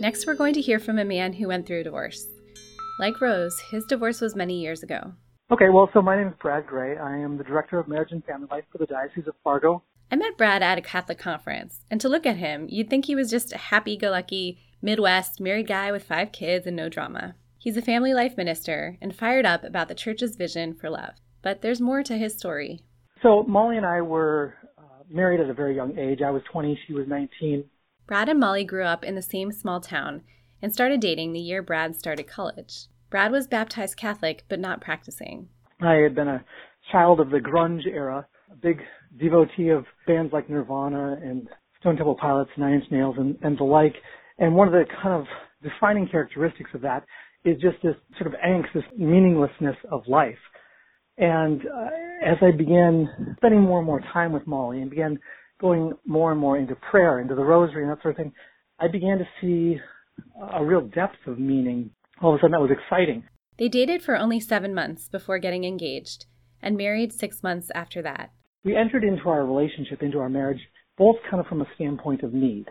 Next, 0.00 0.26
we're 0.26 0.34
going 0.34 0.54
to 0.54 0.60
hear 0.60 0.78
from 0.78 0.98
a 0.98 1.04
man 1.04 1.32
who 1.32 1.48
went 1.48 1.66
through 1.66 1.80
a 1.80 1.84
divorce. 1.84 2.26
Like 3.00 3.20
Rose, 3.20 3.58
his 3.70 3.84
divorce 3.86 4.20
was 4.20 4.36
many 4.36 4.60
years 4.60 4.82
ago. 4.82 5.14
Okay, 5.50 5.70
well, 5.70 5.88
so 5.92 6.02
my 6.02 6.16
name 6.16 6.28
is 6.28 6.34
Brad 6.40 6.66
Gray. 6.66 6.98
I 6.98 7.16
am 7.16 7.38
the 7.38 7.44
Director 7.44 7.78
of 7.78 7.88
Marriage 7.88 8.12
and 8.12 8.24
Family 8.24 8.48
Life 8.50 8.64
for 8.70 8.78
the 8.78 8.86
Diocese 8.86 9.26
of 9.26 9.34
Fargo. 9.42 9.82
I 10.10 10.16
met 10.16 10.36
Brad 10.36 10.62
at 10.62 10.78
a 10.78 10.82
Catholic 10.82 11.18
conference, 11.18 11.80
and 11.90 12.00
to 12.00 12.08
look 12.08 12.26
at 12.26 12.36
him, 12.36 12.66
you'd 12.68 12.90
think 12.90 13.06
he 13.06 13.14
was 13.14 13.30
just 13.30 13.52
a 13.52 13.58
happy 13.58 13.96
go 13.96 14.10
lucky, 14.10 14.58
Midwest, 14.82 15.40
married 15.40 15.66
guy 15.66 15.90
with 15.90 16.04
five 16.04 16.32
kids 16.32 16.66
and 16.66 16.76
no 16.76 16.88
drama. 16.88 17.34
He's 17.58 17.76
a 17.76 17.82
family 17.82 18.14
life 18.14 18.36
minister 18.36 18.98
and 19.00 19.14
fired 19.14 19.44
up 19.44 19.64
about 19.64 19.88
the 19.88 19.94
church's 19.94 20.36
vision 20.36 20.74
for 20.74 20.90
love. 20.90 21.14
But 21.42 21.62
there's 21.62 21.80
more 21.80 22.02
to 22.02 22.16
his 22.16 22.36
story. 22.36 22.82
So 23.22 23.42
Molly 23.48 23.76
and 23.76 23.86
I 23.86 24.00
were 24.00 24.54
uh, 24.78 24.82
married 25.10 25.40
at 25.40 25.50
a 25.50 25.54
very 25.54 25.74
young 25.74 25.98
age. 25.98 26.20
I 26.24 26.30
was 26.30 26.42
20, 26.52 26.78
she 26.86 26.92
was 26.92 27.06
19. 27.08 27.64
Brad 28.06 28.28
and 28.28 28.40
Molly 28.40 28.64
grew 28.64 28.84
up 28.84 29.04
in 29.04 29.14
the 29.14 29.22
same 29.22 29.52
small 29.52 29.80
town 29.80 30.22
and 30.62 30.72
started 30.72 31.00
dating 31.00 31.32
the 31.32 31.40
year 31.40 31.62
Brad 31.62 31.96
started 31.96 32.28
college. 32.28 32.86
Brad 33.10 33.32
was 33.32 33.46
baptized 33.46 33.96
Catholic 33.96 34.44
but 34.48 34.60
not 34.60 34.80
practicing. 34.80 35.48
I 35.80 35.94
had 35.94 36.14
been 36.14 36.28
a 36.28 36.44
child 36.92 37.20
of 37.20 37.30
the 37.30 37.38
grunge 37.38 37.86
era, 37.86 38.26
a 38.50 38.56
big 38.56 38.80
devotee 39.18 39.70
of 39.70 39.84
bands 40.06 40.32
like 40.32 40.48
Nirvana 40.48 41.18
and 41.22 41.48
Stone 41.80 41.96
Temple 41.96 42.16
Pilots, 42.20 42.50
Nine 42.56 42.74
Inch 42.74 42.84
Nails, 42.90 43.16
and, 43.18 43.36
and 43.42 43.58
the 43.58 43.64
like. 43.64 43.94
And 44.38 44.54
one 44.54 44.68
of 44.68 44.72
the 44.72 44.84
kind 45.02 45.20
of 45.20 45.26
defining 45.62 46.08
characteristics 46.08 46.70
of 46.74 46.80
that 46.82 47.04
is 47.44 47.60
just 47.60 47.76
this 47.82 47.94
sort 48.18 48.32
of 48.32 48.40
angst, 48.40 48.72
this 48.74 48.84
meaninglessness 48.96 49.76
of 49.90 50.02
life. 50.06 50.38
And 51.18 51.62
uh, 51.62 51.88
as 52.24 52.36
I 52.40 52.52
began 52.56 53.34
spending 53.36 53.60
more 53.60 53.78
and 53.78 53.86
more 53.86 54.00
time 54.12 54.32
with 54.32 54.46
Molly 54.46 54.80
and 54.80 54.88
began 54.88 55.18
going 55.60 55.92
more 56.06 56.30
and 56.30 56.40
more 56.40 56.56
into 56.56 56.76
prayer, 56.76 57.18
into 57.18 57.34
the 57.34 57.44
rosary 57.44 57.82
and 57.82 57.90
that 57.90 58.00
sort 58.02 58.12
of 58.12 58.18
thing, 58.18 58.32
I 58.78 58.86
began 58.88 59.18
to 59.18 59.24
see 59.40 59.80
a 60.52 60.64
real 60.64 60.82
depth 60.82 61.26
of 61.26 61.38
meaning. 61.38 61.90
All 62.22 62.32
of 62.32 62.38
a 62.38 62.40
sudden 62.40 62.52
that 62.52 62.60
was 62.60 62.70
exciting. 62.70 63.24
They 63.58 63.68
dated 63.68 64.02
for 64.02 64.16
only 64.16 64.38
seven 64.38 64.72
months 64.72 65.08
before 65.08 65.38
getting 65.38 65.64
engaged 65.64 66.26
and 66.62 66.76
married 66.76 67.12
six 67.12 67.42
months 67.42 67.70
after 67.74 68.00
that. 68.02 68.30
We 68.64 68.76
entered 68.76 69.02
into 69.02 69.28
our 69.28 69.44
relationship, 69.44 70.02
into 70.02 70.18
our 70.18 70.28
marriage, 70.28 70.60
both 70.96 71.16
kind 71.28 71.40
of 71.40 71.46
from 71.46 71.62
a 71.62 71.66
standpoint 71.74 72.22
of 72.22 72.32
need. 72.32 72.66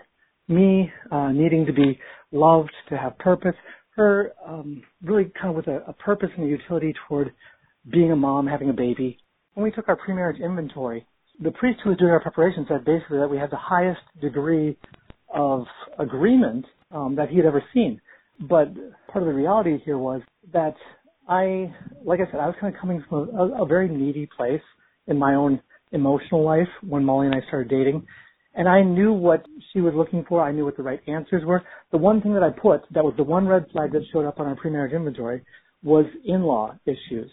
Me 0.48 0.92
uh, 1.12 1.32
needing 1.32 1.66
to 1.66 1.74
be 1.74 2.00
loved, 2.32 2.72
to 2.90 2.98
have 2.98 3.18
purpose, 3.18 3.56
her 3.96 4.32
um, 4.46 4.82
really 5.02 5.32
kind 5.42 5.50
of 5.50 5.56
with 5.56 5.68
a, 5.68 5.84
a 5.88 5.94
purpose 5.94 6.30
and 6.38 6.46
a 6.46 6.50
utility 6.50 6.94
toward 7.08 7.34
being 7.92 8.12
a 8.12 8.16
mom, 8.16 8.48
having 8.48 8.70
a 8.70 8.74
baby. 8.74 9.18
When 9.54 9.64
we 9.64 9.72
took 9.72 9.88
our 9.88 9.96
pre-marriage 9.96 10.42
inventory, 10.42 11.06
the 11.40 11.52
priest 11.52 11.80
who 11.84 11.90
was 11.90 12.00
doing 12.00 12.12
our 12.12 12.20
preparation 12.20 12.66
said 12.68 12.86
basically 12.86 13.20
that 13.20 13.30
we 13.30 13.38
had 13.38 13.52
the 13.52 13.58
highest 13.58 14.02
degree 14.22 14.78
of 15.34 15.66
agreement 16.00 16.66
um, 16.92 17.16
that 17.16 17.30
he 17.30 17.38
had 17.38 17.46
ever 17.46 17.64
seen. 17.74 18.02
But 18.40 18.74
part 19.08 19.24
of 19.24 19.26
the 19.26 19.34
reality 19.34 19.78
here 19.84 19.98
was 19.98 20.22
that 20.54 20.76
I, 21.28 21.74
like 22.04 22.20
I 22.20 22.32
said, 22.32 22.40
I 22.40 22.48
was 22.48 22.56
kind 22.60 22.74
of 22.74 22.80
coming 22.80 23.04
from 23.10 23.30
a, 23.36 23.64
a 23.64 23.66
very 23.66 23.90
needy 23.90 24.30
place 24.38 24.62
in 25.08 25.18
my 25.18 25.36
own 25.36 25.62
emotional 25.92 26.44
life 26.44 26.68
when 26.88 27.04
Molly 27.04 27.28
and 27.28 27.36
I 27.36 27.46
started 27.48 27.70
dating. 27.70 28.06
And 28.54 28.68
I 28.68 28.82
knew 28.82 29.14
what 29.14 29.46
she 29.72 29.82
was 29.82 29.94
looking 29.96 30.26
for. 30.28 30.42
I 30.42 30.52
knew 30.52 30.66
what 30.66 30.78
the 30.78 30.84
right 30.84 31.02
answers 31.08 31.44
were. 31.46 31.64
The 31.92 31.98
one 31.98 32.22
thing 32.22 32.34
that 32.34 32.44
I 32.44 32.50
put 32.50 32.82
that 32.94 33.04
was 33.04 33.14
the 33.16 33.24
one 33.24 33.48
red 33.48 33.66
flag 33.72 33.92
that 33.92 34.02
showed 34.12 34.26
up 34.26 34.40
on 34.40 34.48
our 34.48 34.56
pre-marriage 34.56 34.94
inventory 34.94 35.44
was 35.84 36.06
in-law 36.26 36.76
issues. 36.86 37.30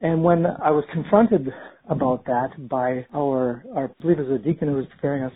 And 0.00 0.22
when 0.22 0.46
I 0.46 0.70
was 0.70 0.84
confronted 0.92 1.48
about 1.88 2.24
that 2.26 2.68
by 2.68 3.06
our, 3.14 3.64
our 3.74 3.84
I 3.86 4.02
believe 4.02 4.18
it 4.18 4.28
was 4.28 4.40
a 4.40 4.44
deacon 4.44 4.68
who 4.68 4.76
was 4.76 4.86
preparing 4.86 5.24
us, 5.24 5.32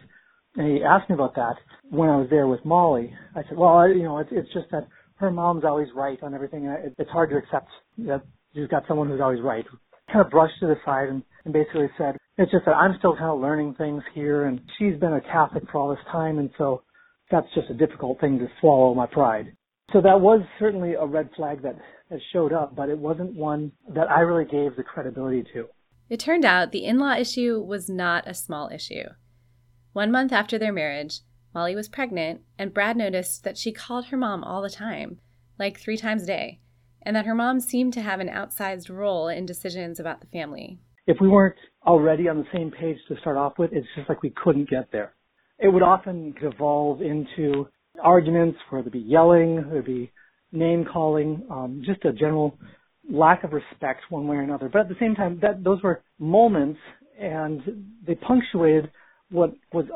and 0.56 0.76
he 0.76 0.84
asked 0.84 1.10
me 1.10 1.14
about 1.14 1.34
that 1.34 1.54
when 1.90 2.08
I 2.08 2.16
was 2.16 2.28
there 2.30 2.46
with 2.46 2.64
Molly, 2.64 3.12
I 3.34 3.42
said, 3.48 3.58
well, 3.58 3.88
you 3.88 4.04
know, 4.04 4.18
it's, 4.18 4.30
it's 4.32 4.52
just 4.52 4.70
that 4.70 4.86
her 5.16 5.30
mom's 5.30 5.64
always 5.64 5.88
right 5.94 6.18
on 6.22 6.34
everything. 6.34 6.66
And 6.66 6.84
it, 6.86 6.94
it's 6.98 7.10
hard 7.10 7.30
to 7.30 7.36
accept 7.36 7.68
that 7.98 8.22
you've 8.52 8.70
got 8.70 8.84
someone 8.86 9.08
who's 9.08 9.20
always 9.20 9.40
right. 9.42 9.64
Kind 10.12 10.24
of 10.24 10.30
brushed 10.30 10.62
it 10.62 10.78
aside 10.78 11.08
and, 11.08 11.22
and 11.44 11.52
basically 11.52 11.88
said, 11.98 12.16
it's 12.38 12.52
just 12.52 12.64
that 12.66 12.74
I'm 12.74 12.94
still 12.98 13.16
kind 13.16 13.30
of 13.30 13.40
learning 13.40 13.74
things 13.76 14.02
here 14.14 14.44
and 14.44 14.60
she's 14.78 14.98
been 14.98 15.12
a 15.12 15.20
Catholic 15.20 15.64
for 15.70 15.78
all 15.78 15.90
this 15.90 16.04
time 16.10 16.38
and 16.38 16.50
so 16.56 16.82
that's 17.30 17.46
just 17.54 17.70
a 17.70 17.74
difficult 17.74 18.20
thing 18.20 18.38
to 18.38 18.46
swallow 18.60 18.94
my 18.94 19.06
pride. 19.06 19.56
So 19.92 20.00
that 20.00 20.20
was 20.20 20.42
certainly 20.58 20.94
a 20.94 21.04
red 21.04 21.30
flag 21.36 21.62
that, 21.62 21.76
that 22.10 22.20
showed 22.32 22.52
up, 22.52 22.74
but 22.74 22.88
it 22.88 22.98
wasn't 22.98 23.34
one 23.34 23.72
that 23.94 24.10
I 24.10 24.20
really 24.20 24.44
gave 24.44 24.76
the 24.76 24.82
credibility 24.82 25.44
to. 25.54 25.68
It 26.08 26.20
turned 26.20 26.44
out 26.44 26.72
the 26.72 26.84
in 26.84 26.98
law 26.98 27.14
issue 27.14 27.62
was 27.62 27.88
not 27.88 28.28
a 28.28 28.34
small 28.34 28.70
issue. 28.72 29.04
One 29.92 30.10
month 30.10 30.32
after 30.32 30.58
their 30.58 30.72
marriage, 30.72 31.20
Molly 31.54 31.76
was 31.76 31.88
pregnant, 31.88 32.40
and 32.58 32.74
Brad 32.74 32.96
noticed 32.96 33.44
that 33.44 33.56
she 33.56 33.72
called 33.72 34.06
her 34.06 34.16
mom 34.16 34.42
all 34.42 34.60
the 34.60 34.68
time, 34.68 35.20
like 35.58 35.78
three 35.78 35.96
times 35.96 36.24
a 36.24 36.26
day, 36.26 36.60
and 37.02 37.14
that 37.14 37.26
her 37.26 37.34
mom 37.34 37.60
seemed 37.60 37.92
to 37.92 38.02
have 38.02 38.18
an 38.18 38.28
outsized 38.28 38.90
role 38.90 39.28
in 39.28 39.46
decisions 39.46 40.00
about 40.00 40.20
the 40.20 40.26
family. 40.26 40.80
If 41.06 41.18
we 41.20 41.28
weren't 41.28 41.56
already 41.86 42.28
on 42.28 42.38
the 42.38 42.46
same 42.52 42.72
page 42.72 42.98
to 43.08 43.16
start 43.20 43.36
off 43.36 43.58
with, 43.58 43.72
it's 43.72 43.86
just 43.94 44.08
like 44.08 44.22
we 44.22 44.30
couldn't 44.30 44.68
get 44.68 44.90
there. 44.90 45.14
It 45.58 45.68
would 45.68 45.82
often 45.82 46.34
devolve 46.40 47.00
into 47.00 47.68
arguments 48.02 48.58
where 48.68 48.82
there'd 48.82 48.92
be 48.92 48.98
yelling, 48.98 49.64
there'd 49.70 49.84
be 49.84 50.12
name 50.52 50.84
calling, 50.90 51.44
um, 51.50 51.82
just 51.84 52.04
a 52.04 52.12
general 52.12 52.58
lack 53.10 53.44
of 53.44 53.52
respect 53.52 54.00
one 54.08 54.26
way 54.26 54.36
or 54.36 54.42
another. 54.42 54.68
But 54.68 54.82
at 54.82 54.88
the 54.88 54.96
same 55.00 55.14
time, 55.14 55.38
that 55.42 55.62
those 55.62 55.82
were 55.82 56.02
moments, 56.18 56.78
and 57.20 57.60
they 58.06 58.14
punctuated 58.14 58.90
what 59.30 59.52
was 59.72 59.86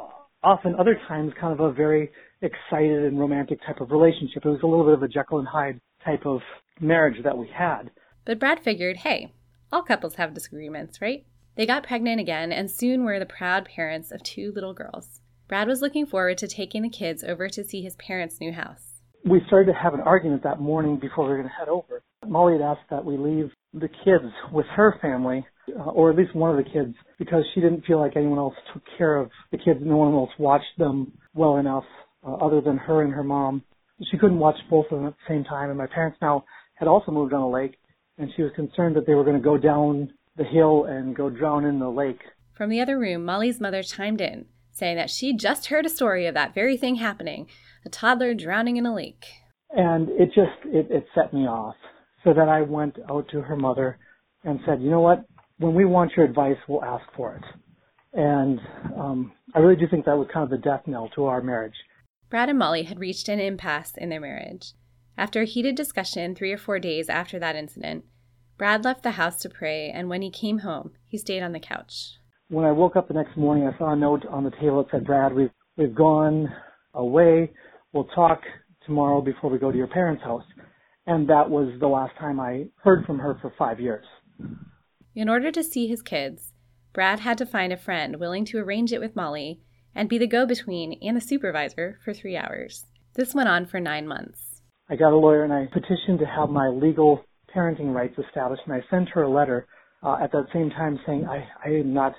often 0.43 0.75
other 0.79 1.01
times 1.09 1.33
kind 1.41 1.53
of 1.53 1.61
a 1.61 1.73
very 1.73 2.11
excited 2.43 3.05
and 3.05 3.19
romantic 3.19 3.59
type 3.67 3.81
of 3.81 3.91
relationship. 3.91 4.45
It 4.45 4.49
was 4.49 4.61
a 4.63 4.67
little 4.67 4.85
bit 4.85 4.95
of 4.95 5.03
a 5.03 5.09
Jekyll 5.09 5.39
and 5.39 5.49
Hyde 5.49 5.81
type 6.05 6.27
of 6.27 6.41
marriage 6.81 7.23
that 7.25 7.37
we 7.37 7.49
had. 7.49 7.91
But 8.25 8.39
Brad 8.39 8.61
figured, 8.61 8.99
hey, 8.99 9.33
all 9.73 9.83
couples 9.83 10.15
have 10.15 10.35
disagreements, 10.35 11.01
right? 11.01 11.25
They 11.57 11.67
got 11.67 11.83
pregnant 11.83 12.21
again 12.21 12.53
and 12.53 12.71
soon 12.71 13.05
were 13.05 13.19
the 13.19 13.27
proud 13.27 13.65
parents 13.65 14.13
of 14.13 14.23
two 14.23 14.53
little 14.53 14.75
girls. 14.75 15.21
Brad 15.49 15.67
was 15.67 15.81
looking 15.81 16.05
forward 16.05 16.37
to 16.39 16.47
taking 16.47 16.83
the 16.83 16.91
kids 16.91 17.25
over 17.25 17.49
to 17.49 17.65
see 17.65 17.81
his 17.81 17.97
parents' 17.97 18.39
new 18.39 18.53
house. 18.53 19.01
We 19.25 19.41
started 19.47 19.73
to 19.73 19.79
have 19.79 19.95
an 19.95 20.03
argument 20.03 20.43
that 20.43 20.61
morning 20.61 20.99
before 20.99 21.25
we 21.25 21.31
were 21.31 21.37
going 21.39 21.49
to 21.49 21.55
head 21.55 21.69
over. 21.69 22.03
Molly 22.27 22.53
had 22.53 22.63
asked 22.63 22.91
that 22.91 23.03
we 23.03 23.17
leave 23.17 23.51
the 23.73 23.89
kids 23.89 24.31
with 24.53 24.67
her 24.77 24.99
family, 25.01 25.47
uh, 25.75 25.85
or 25.85 26.11
at 26.11 26.17
least 26.17 26.35
one 26.35 26.51
of 26.51 26.63
the 26.63 26.71
kids, 26.71 26.95
because 27.19 27.45
she 27.55 27.63
didn't 27.63 27.87
feel 27.87 27.99
like 27.99 28.15
anyone 28.15 28.39
else 28.39 28.55
took 28.75 28.83
care 28.99 29.17
of 29.17 29.31
the 29.51 29.57
kids. 29.57 29.81
No 29.81 29.97
one 29.97 30.13
else 30.13 30.31
watched 30.39 30.77
them 30.77 31.13
well 31.35 31.57
enough, 31.57 31.85
uh, 32.27 32.35
other 32.35 32.61
than 32.61 32.77
her 32.77 33.03
and 33.03 33.15
her 33.15 33.25
mom. 33.25 33.63
She 34.11 34.19
couldn't 34.19 34.39
watch 34.39 34.57
both 34.69 34.87
of 34.91 34.99
them 34.99 35.07
at 35.07 35.15
the 35.15 35.35
same 35.35 35.45
time, 35.45 35.71
and 35.71 35.79
my 35.79 35.87
parents 35.87 36.19
now 36.21 36.45
had 36.75 36.89
also 36.89 37.11
moved 37.11 37.33
on 37.33 37.41
a 37.41 37.51
lake, 37.51 37.77
and 38.19 38.31
she 38.37 38.43
was 38.43 38.53
concerned 38.55 38.97
that 38.97 39.07
they 39.07 39.15
were 39.15 39.25
going 39.25 39.37
to 39.37 39.43
go 39.43 39.57
down 39.57 40.13
the 40.37 40.45
hill 40.45 40.85
and 40.85 41.17
go 41.17 41.31
drown 41.31 41.65
in 41.65 41.79
the 41.79 41.89
lake. 41.89 42.21
From 42.53 42.69
the 42.69 42.83
other 42.83 42.99
room, 42.99 43.25
Molly's 43.25 43.61
mother 43.61 43.83
chimed 43.83 44.21
in, 44.21 44.47
saying 44.79 44.97
that 44.97 45.11
she 45.11 45.35
just 45.35 45.67
heard 45.67 45.85
a 45.85 45.91
story 45.91 46.27
of 46.27 46.35
that 46.35 46.55
very 46.55 46.77
thing 46.77 46.97
happening 46.97 47.47
a 47.85 47.89
toddler 47.89 48.35
drowning 48.35 48.77
in 48.77 48.87
a 48.87 48.95
lake. 48.95 49.27
And 49.71 50.09
it 50.11 50.27
just, 50.29 50.59
it, 50.65 50.89
it 50.91 51.07
set 51.15 51.33
me 51.33 51.47
off. 51.47 51.77
So 52.25 52.33
then 52.35 52.49
I 52.49 52.63
went 52.63 52.99
out 53.11 53.29
to 53.31 53.41
her 53.41 53.57
mother 53.57 53.99
and 54.45 54.61
said, 54.67 54.83
you 54.83 54.91
know 54.91 55.01
what? 55.01 55.25
When 55.59 55.75
we 55.75 55.85
want 55.85 56.13
your 56.17 56.27
advice, 56.27 56.57
we'll 56.69 56.85
ask 56.85 57.05
for 57.17 57.37
it. 57.37 57.45
And 58.13 58.59
um, 58.97 59.33
I 59.55 59.61
really 59.61 59.77
do 59.77 59.87
think 59.89 60.05
that 60.05 60.17
was 60.17 60.29
kind 60.33 60.45
of 60.45 60.51
the 60.51 60.59
death 60.59 60.83
knell 60.87 61.09
to 61.15 61.27
our 61.27 61.43
marriage. 61.43 61.75
Brad 62.31 62.49
and 62.49 62.59
Molly 62.59 62.85
had 62.85 62.99
reached 62.99 63.29
an 63.29 63.41
impasse 63.41 63.93
in 63.97 64.09
their 64.09 64.21
marriage. 64.21 64.73
After 65.17 65.43
a 65.43 65.47
heated 65.47 65.75
discussion 65.75 66.35
three 66.35 66.53
or 66.53 66.59
four 66.59 66.79
days 66.79 67.09
after 67.09 67.39
that 67.39 67.57
incident, 67.57 68.05
Brad 68.57 68.85
left 68.85 69.03
the 69.03 69.13
house 69.13 69.41
to 69.43 69.49
pray, 69.49 69.91
and 69.91 70.09
when 70.09 70.23
he 70.23 70.31
came 70.31 70.59
home, 70.59 70.93
he 71.07 71.17
stayed 71.17 71.43
on 71.43 71.53
the 71.53 71.61
couch. 71.61 72.18
When 72.49 72.65
I 72.65 72.73
woke 72.73 72.97
up 72.97 73.09
the 73.09 73.15
next 73.15 73.37
morning, 73.37 73.67
I 73.67 73.77
saw 73.79 73.93
a 73.93 73.97
note 73.97 74.25
on 74.27 74.45
the 74.45 74.51
table 74.53 74.83
that 74.83 74.91
said, 74.91 75.05
Brad, 75.05 75.35
we've, 75.35 75.51
we've 75.77 75.95
gone 75.95 76.49
away. 76.95 77.51
We'll 77.93 78.05
talk 78.15 78.41
tomorrow 78.87 79.21
before 79.21 79.51
we 79.51 79.59
go 79.59 79.71
to 79.71 79.77
your 79.77 79.87
parents' 79.87 80.23
house 80.23 80.45
and 81.09 81.27
that 81.31 81.49
was 81.49 81.73
the 81.81 81.89
last 81.89 82.13
time 82.19 82.39
I 82.39 82.67
heard 82.85 83.07
from 83.07 83.19
her 83.19 83.39
for 83.41 83.51
five 83.59 83.81
years. 83.81 84.05
In 85.15 85.29
order 85.29 85.51
to 85.51 85.65
see 85.65 85.89
his 85.89 86.03
kids, 86.03 86.53
Brad 86.93 87.21
had 87.21 87.39
to 87.39 87.47
find 87.47 87.73
a 87.73 87.79
friend 87.79 88.21
willing 88.21 88.45
to 88.47 88.59
arrange 88.59 88.93
it 88.93 89.01
with 89.01 89.17
Molly 89.17 89.63
and 89.95 90.09
be 90.09 90.19
the 90.19 90.27
go 90.27 90.45
between 90.45 90.99
and 91.01 91.17
the 91.17 91.23
supervisor 91.23 91.99
for 92.05 92.13
three 92.13 92.37
hours. 92.37 92.85
This 93.15 93.35
went 93.35 93.49
on 93.49 93.65
for 93.65 93.81
nine 93.81 94.07
months. 94.07 94.61
I 94.91 94.97
got 94.97 95.15
a 95.15 95.17
lawyer 95.17 95.45
and 95.45 95.53
I 95.53 95.67
petitioned 95.73 96.19
to 96.19 96.27
have 96.27 96.51
my 96.51 96.69
legal 96.69 97.25
parenting 97.57 97.95
rights 97.95 98.19
established, 98.19 98.63
and 98.67 98.75
I 98.75 98.85
sent 98.91 99.09
her 99.15 99.23
a 99.23 99.31
letter 99.31 99.67
uh, 100.03 100.19
at 100.23 100.31
that 100.33 100.49
same 100.53 100.69
time 100.69 101.01
saying 101.07 101.27
I, 101.27 101.49
I 101.65 101.71
am 101.71 101.95
not 101.95 102.13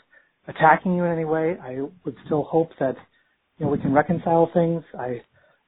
attacking 0.50 0.96
you 0.96 1.04
in 1.04 1.12
any 1.12 1.26
way. 1.26 1.56
I 1.62 1.82
would 2.04 2.16
still 2.26 2.44
hope 2.44 2.72
that 2.80 2.96
you 3.58 3.66
know 3.66 3.72
we 3.72 3.78
can 3.78 3.94
reconcile 3.94 4.50
things. 4.54 4.84
I 4.98 5.22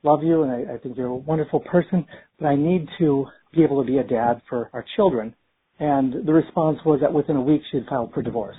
love 0.04 0.24
you 0.24 0.44
and 0.44 0.52
I, 0.52 0.74
I 0.74 0.78
think 0.78 0.98
you're 0.98 1.08
a 1.08 1.16
wonderful 1.16 1.60
person, 1.60 2.06
but 2.40 2.48
I 2.48 2.56
need 2.56 2.88
to 3.00 3.26
be 3.54 3.64
able 3.64 3.82
to 3.82 3.88
be 3.88 4.00
a 4.00 4.04
dad 4.04 4.42
for 4.50 4.70
our 4.74 4.84
children. 4.96 5.36
And 5.80 6.26
the 6.26 6.34
response 6.34 6.80
was 6.86 7.00
that 7.02 7.14
within 7.14 7.36
a 7.36 7.42
week 7.42 7.62
she 7.70 7.78
had 7.78 7.88
filed 7.88 8.14
for 8.14 8.22
divorce. 8.22 8.58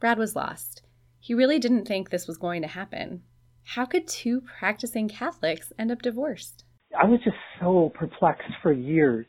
Brad 0.00 0.18
was 0.18 0.36
lost. 0.36 0.82
He 1.20 1.34
really 1.34 1.58
didn't 1.58 1.86
think 1.86 2.10
this 2.10 2.28
was 2.28 2.36
going 2.36 2.62
to 2.62 2.68
happen. 2.68 3.22
How 3.64 3.86
could 3.86 4.06
two 4.06 4.42
practicing 4.58 5.08
Catholics 5.08 5.72
end 5.78 5.90
up 5.90 6.02
divorced? 6.02 6.64
I 6.98 7.06
was 7.06 7.20
just 7.24 7.36
so 7.60 7.90
perplexed 7.94 8.52
for 8.62 8.72
years 8.72 9.26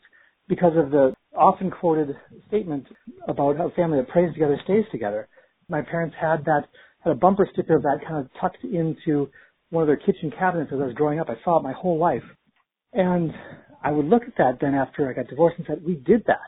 because 0.48 0.74
of 0.76 0.92
the 0.92 1.14
often 1.36 1.72
quoted 1.72 2.16
statement 2.48 2.86
about 3.28 3.58
how 3.58 3.68
a 3.68 3.72
family 3.72 3.98
that 3.98 4.10
prays 4.10 4.34
together 4.34 4.60
stays 4.64 4.86
together. 4.92 5.28
My 5.70 5.82
parents 5.82 6.16
had 6.20 6.46
that 6.46 6.64
had 7.04 7.12
a 7.12 7.16
bumper 7.16 7.48
sticker 7.54 7.76
of 7.76 7.84
that 7.84 8.00
kind 8.08 8.18
of 8.18 8.30
tucked 8.40 8.64
into 8.64 9.30
one 9.70 9.84
of 9.84 9.88
their 9.88 9.98
kitchen 9.98 10.32
cabinets 10.38 10.72
as 10.74 10.80
I 10.80 10.86
was 10.86 10.94
growing 10.94 11.20
up. 11.20 11.30
I 11.30 11.36
saw 11.44 11.60
it 11.60 11.64
my 11.64 11.74
whole 11.74 11.98
life. 11.98 12.24
And 12.94 13.32
I 13.84 13.92
would 13.92 14.06
look 14.06 14.24
at 14.24 14.38
that 14.38 14.60
then 14.62 14.74
after 14.74 15.10
I 15.10 15.14
got 15.14 15.28
divorced 15.28 15.58
and 15.58 15.68
said, 15.68 15.84
we 15.86 15.96
did 15.96 16.24
that. 16.28 16.40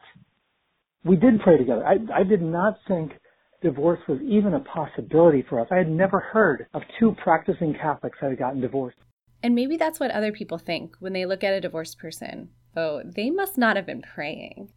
We 1.04 1.16
did 1.16 1.40
pray 1.42 1.58
together. 1.58 1.86
I, 1.86 1.98
I 2.14 2.24
did 2.24 2.42
not 2.42 2.78
think 2.88 3.14
divorce 3.62 4.00
was 4.08 4.20
even 4.22 4.54
a 4.54 4.60
possibility 4.60 5.44
for 5.48 5.60
us. 5.60 5.68
I 5.72 5.76
had 5.78 5.90
never 5.90 6.20
heard 6.20 6.68
of 6.74 6.82
two 7.00 7.16
practicing 7.24 7.74
Catholics 7.74 8.18
that 8.22 8.30
had 8.30 8.40
gotten 8.40 8.62
divorced. 8.62 8.98
And 9.44 9.56
maybe 9.56 9.78
that's 9.78 10.00
what 10.00 10.12
other 10.12 10.32
people 10.32 10.58
think 10.58 10.96
when 11.00 11.14
they 11.14 11.26
look 11.26 11.44
at 11.44 11.54
a 11.54 11.62
divorced 11.62 12.00
person. 12.00 12.50
Oh, 12.76 13.02
they 13.06 13.30
must 13.30 13.58
not 13.58 13.76
have 13.76 13.86
been 13.86 14.02
praying. 14.02 14.70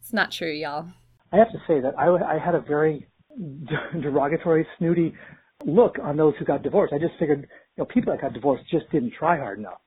It's 0.00 0.12
not 0.12 0.32
true, 0.32 0.52
y'all. 0.52 0.88
I 1.32 1.36
have 1.36 1.52
to 1.52 1.62
say 1.66 1.80
that 1.80 1.98
I, 1.98 2.08
I 2.08 2.38
had 2.38 2.54
a 2.54 2.60
very 2.60 3.06
derogatory, 4.00 4.66
snooty 4.78 5.14
look 5.64 5.96
on 6.02 6.16
those 6.16 6.34
who 6.38 6.44
got 6.44 6.62
divorced. 6.62 6.92
I 6.92 6.98
just 6.98 7.14
figured, 7.18 7.40
you 7.76 7.82
know, 7.82 7.84
people 7.84 8.12
that 8.12 8.20
got 8.20 8.32
divorced 8.32 8.64
just 8.70 8.90
didn't 8.90 9.12
try 9.18 9.36
hard 9.38 9.58
enough. 9.58 9.80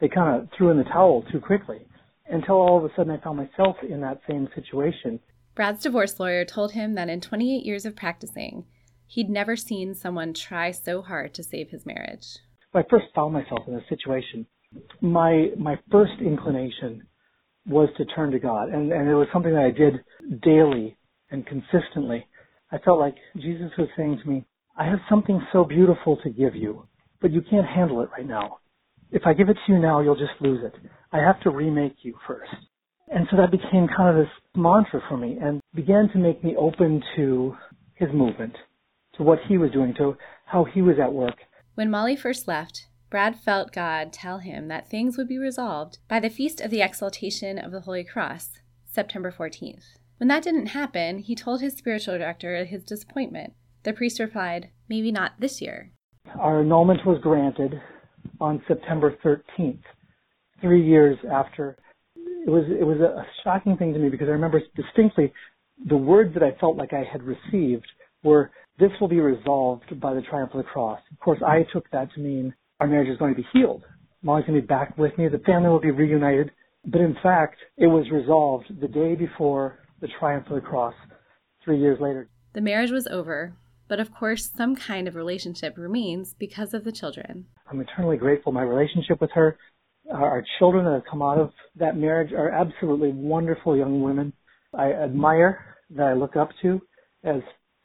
They 0.00 0.08
kind 0.08 0.42
of 0.42 0.48
threw 0.56 0.70
in 0.70 0.76
the 0.76 0.84
towel 0.84 1.24
too 1.32 1.40
quickly 1.40 1.86
until 2.28 2.56
all 2.56 2.78
of 2.78 2.84
a 2.84 2.94
sudden 2.96 3.12
I 3.12 3.22
found 3.22 3.38
myself 3.38 3.76
in 3.88 4.00
that 4.00 4.20
same 4.28 4.48
situation. 4.54 5.20
Brad's 5.54 5.82
divorce 5.82 6.18
lawyer 6.18 6.44
told 6.44 6.72
him 6.72 6.94
that 6.94 7.08
in 7.08 7.20
28 7.20 7.64
years 7.64 7.86
of 7.86 7.94
practicing, 7.94 8.64
he'd 9.06 9.30
never 9.30 9.56
seen 9.56 9.94
someone 9.94 10.34
try 10.34 10.70
so 10.70 11.02
hard 11.02 11.34
to 11.34 11.42
save 11.42 11.70
his 11.70 11.86
marriage. 11.86 12.38
When 12.72 12.84
I 12.84 12.88
first 12.88 13.06
found 13.14 13.32
myself 13.32 13.60
in 13.68 13.74
this 13.74 13.84
situation, 13.88 14.46
my 15.00 15.50
my 15.56 15.78
first 15.92 16.14
inclination 16.20 17.06
was 17.66 17.88
to 17.96 18.04
turn 18.06 18.32
to 18.32 18.40
God, 18.40 18.70
and 18.70 18.92
and 18.92 19.08
it 19.08 19.14
was 19.14 19.28
something 19.32 19.52
that 19.52 19.64
I 19.64 19.70
did 19.70 20.02
daily 20.42 20.96
and 21.30 21.46
consistently. 21.46 22.26
I 22.74 22.78
felt 22.78 22.98
like 22.98 23.14
Jesus 23.36 23.70
was 23.78 23.88
saying 23.96 24.18
to 24.20 24.28
me, 24.28 24.44
"I 24.76 24.84
have 24.86 24.98
something 25.08 25.40
so 25.52 25.64
beautiful 25.64 26.16
to 26.16 26.28
give 26.28 26.56
you, 26.56 26.88
but 27.20 27.30
you 27.30 27.40
can't 27.40 27.68
handle 27.68 28.00
it 28.00 28.10
right 28.10 28.26
now. 28.26 28.58
If 29.12 29.22
I 29.26 29.32
give 29.32 29.48
it 29.48 29.56
to 29.64 29.72
you 29.72 29.78
now, 29.78 30.00
you'll 30.00 30.16
just 30.16 30.40
lose 30.40 30.64
it. 30.64 30.74
I 31.12 31.18
have 31.18 31.40
to 31.42 31.50
remake 31.50 32.04
you 32.04 32.18
first. 32.26 32.50
And 33.06 33.28
so 33.30 33.36
that 33.36 33.52
became 33.52 33.86
kind 33.86 34.08
of 34.08 34.16
this 34.16 34.34
mantra 34.56 35.00
for 35.08 35.16
me 35.16 35.38
and 35.40 35.60
began 35.72 36.08
to 36.08 36.18
make 36.18 36.42
me 36.42 36.56
open 36.56 37.00
to 37.14 37.56
his 37.94 38.12
movement, 38.12 38.56
to 39.12 39.22
what 39.22 39.38
he 39.46 39.56
was 39.56 39.70
doing, 39.70 39.94
to 39.94 40.16
how 40.46 40.64
he 40.64 40.82
was 40.82 40.98
at 40.98 41.12
work. 41.12 41.44
When 41.76 41.92
Molly 41.92 42.16
first 42.16 42.48
left, 42.48 42.88
Brad 43.08 43.36
felt 43.36 43.72
God 43.72 44.12
tell 44.12 44.38
him 44.38 44.66
that 44.66 44.88
things 44.88 45.16
would 45.16 45.28
be 45.28 45.38
resolved 45.38 45.98
by 46.08 46.18
the 46.18 46.28
Feast 46.28 46.60
of 46.60 46.72
the 46.72 46.82
Exaltation 46.82 47.56
of 47.56 47.70
the 47.70 47.82
Holy 47.82 48.02
Cross, 48.02 48.58
September 48.84 49.30
14th. 49.30 49.96
When 50.18 50.28
that 50.28 50.44
didn't 50.44 50.66
happen, 50.66 51.18
he 51.18 51.34
told 51.34 51.60
his 51.60 51.74
spiritual 51.76 52.18
director 52.18 52.64
his 52.64 52.84
disappointment. 52.84 53.54
The 53.82 53.92
priest 53.92 54.20
replied, 54.20 54.70
Maybe 54.88 55.10
not 55.10 55.32
this 55.40 55.60
year. 55.60 55.90
Our 56.38 56.60
annulment 56.60 57.04
was 57.04 57.20
granted 57.20 57.80
on 58.40 58.62
September 58.68 59.16
13th, 59.24 59.82
three 60.60 60.86
years 60.86 61.18
after. 61.30 61.76
It 62.16 62.50
was 62.50 62.64
it 62.68 62.84
was 62.84 62.98
a 63.00 63.26
shocking 63.42 63.76
thing 63.76 63.92
to 63.92 63.98
me 63.98 64.08
because 64.08 64.28
I 64.28 64.32
remember 64.32 64.60
distinctly 64.76 65.32
the 65.86 65.96
words 65.96 66.32
that 66.34 66.42
I 66.42 66.52
felt 66.60 66.76
like 66.76 66.92
I 66.92 67.04
had 67.10 67.22
received 67.22 67.86
were, 68.22 68.50
"This 68.78 68.90
will 69.00 69.08
be 69.08 69.20
resolved 69.20 69.98
by 70.00 70.14
the 70.14 70.22
triumph 70.22 70.52
of 70.52 70.58
the 70.58 70.70
cross." 70.70 71.00
Of 71.10 71.18
course, 71.20 71.42
I 71.42 71.64
took 71.72 71.90
that 71.90 72.12
to 72.14 72.20
mean 72.20 72.54
our 72.80 72.86
marriage 72.86 73.08
is 73.08 73.18
going 73.18 73.34
to 73.34 73.40
be 73.40 73.48
healed. 73.52 73.84
Molly's 74.22 74.46
going 74.46 74.56
to 74.56 74.62
be 74.62 74.66
back 74.66 74.96
with 74.96 75.16
me. 75.18 75.28
The 75.28 75.38
family 75.40 75.68
will 75.68 75.80
be 75.80 75.90
reunited. 75.90 76.50
But 76.86 77.00
in 77.00 77.14
fact, 77.22 77.56
it 77.76 77.86
was 77.86 78.10
resolved 78.10 78.80
the 78.80 78.88
day 78.88 79.14
before 79.14 79.78
the 80.04 80.10
triumph 80.18 80.46
of 80.50 80.56
the 80.56 80.60
cross, 80.60 80.92
three 81.64 81.80
years 81.80 81.98
later. 81.98 82.28
The 82.52 82.60
marriage 82.60 82.90
was 82.90 83.06
over, 83.06 83.54
but 83.88 84.00
of 84.00 84.12
course, 84.12 84.50
some 84.54 84.76
kind 84.76 85.08
of 85.08 85.16
relationship 85.16 85.78
remains 85.78 86.34
because 86.38 86.74
of 86.74 86.84
the 86.84 86.92
children. 86.92 87.46
I'm 87.70 87.80
eternally 87.80 88.18
grateful. 88.18 88.52
My 88.52 88.64
relationship 88.64 89.18
with 89.18 89.30
her, 89.32 89.56
our 90.12 90.44
children 90.58 90.84
that 90.84 90.92
have 90.92 91.10
come 91.10 91.22
out 91.22 91.38
of 91.38 91.52
that 91.76 91.96
marriage 91.96 92.32
are 92.32 92.50
absolutely 92.50 93.12
wonderful 93.12 93.74
young 93.78 94.02
women. 94.02 94.34
I 94.74 94.92
admire, 94.92 95.74
that 95.96 96.06
I 96.06 96.12
look 96.12 96.36
up 96.36 96.50
to 96.60 96.82
as 97.24 97.40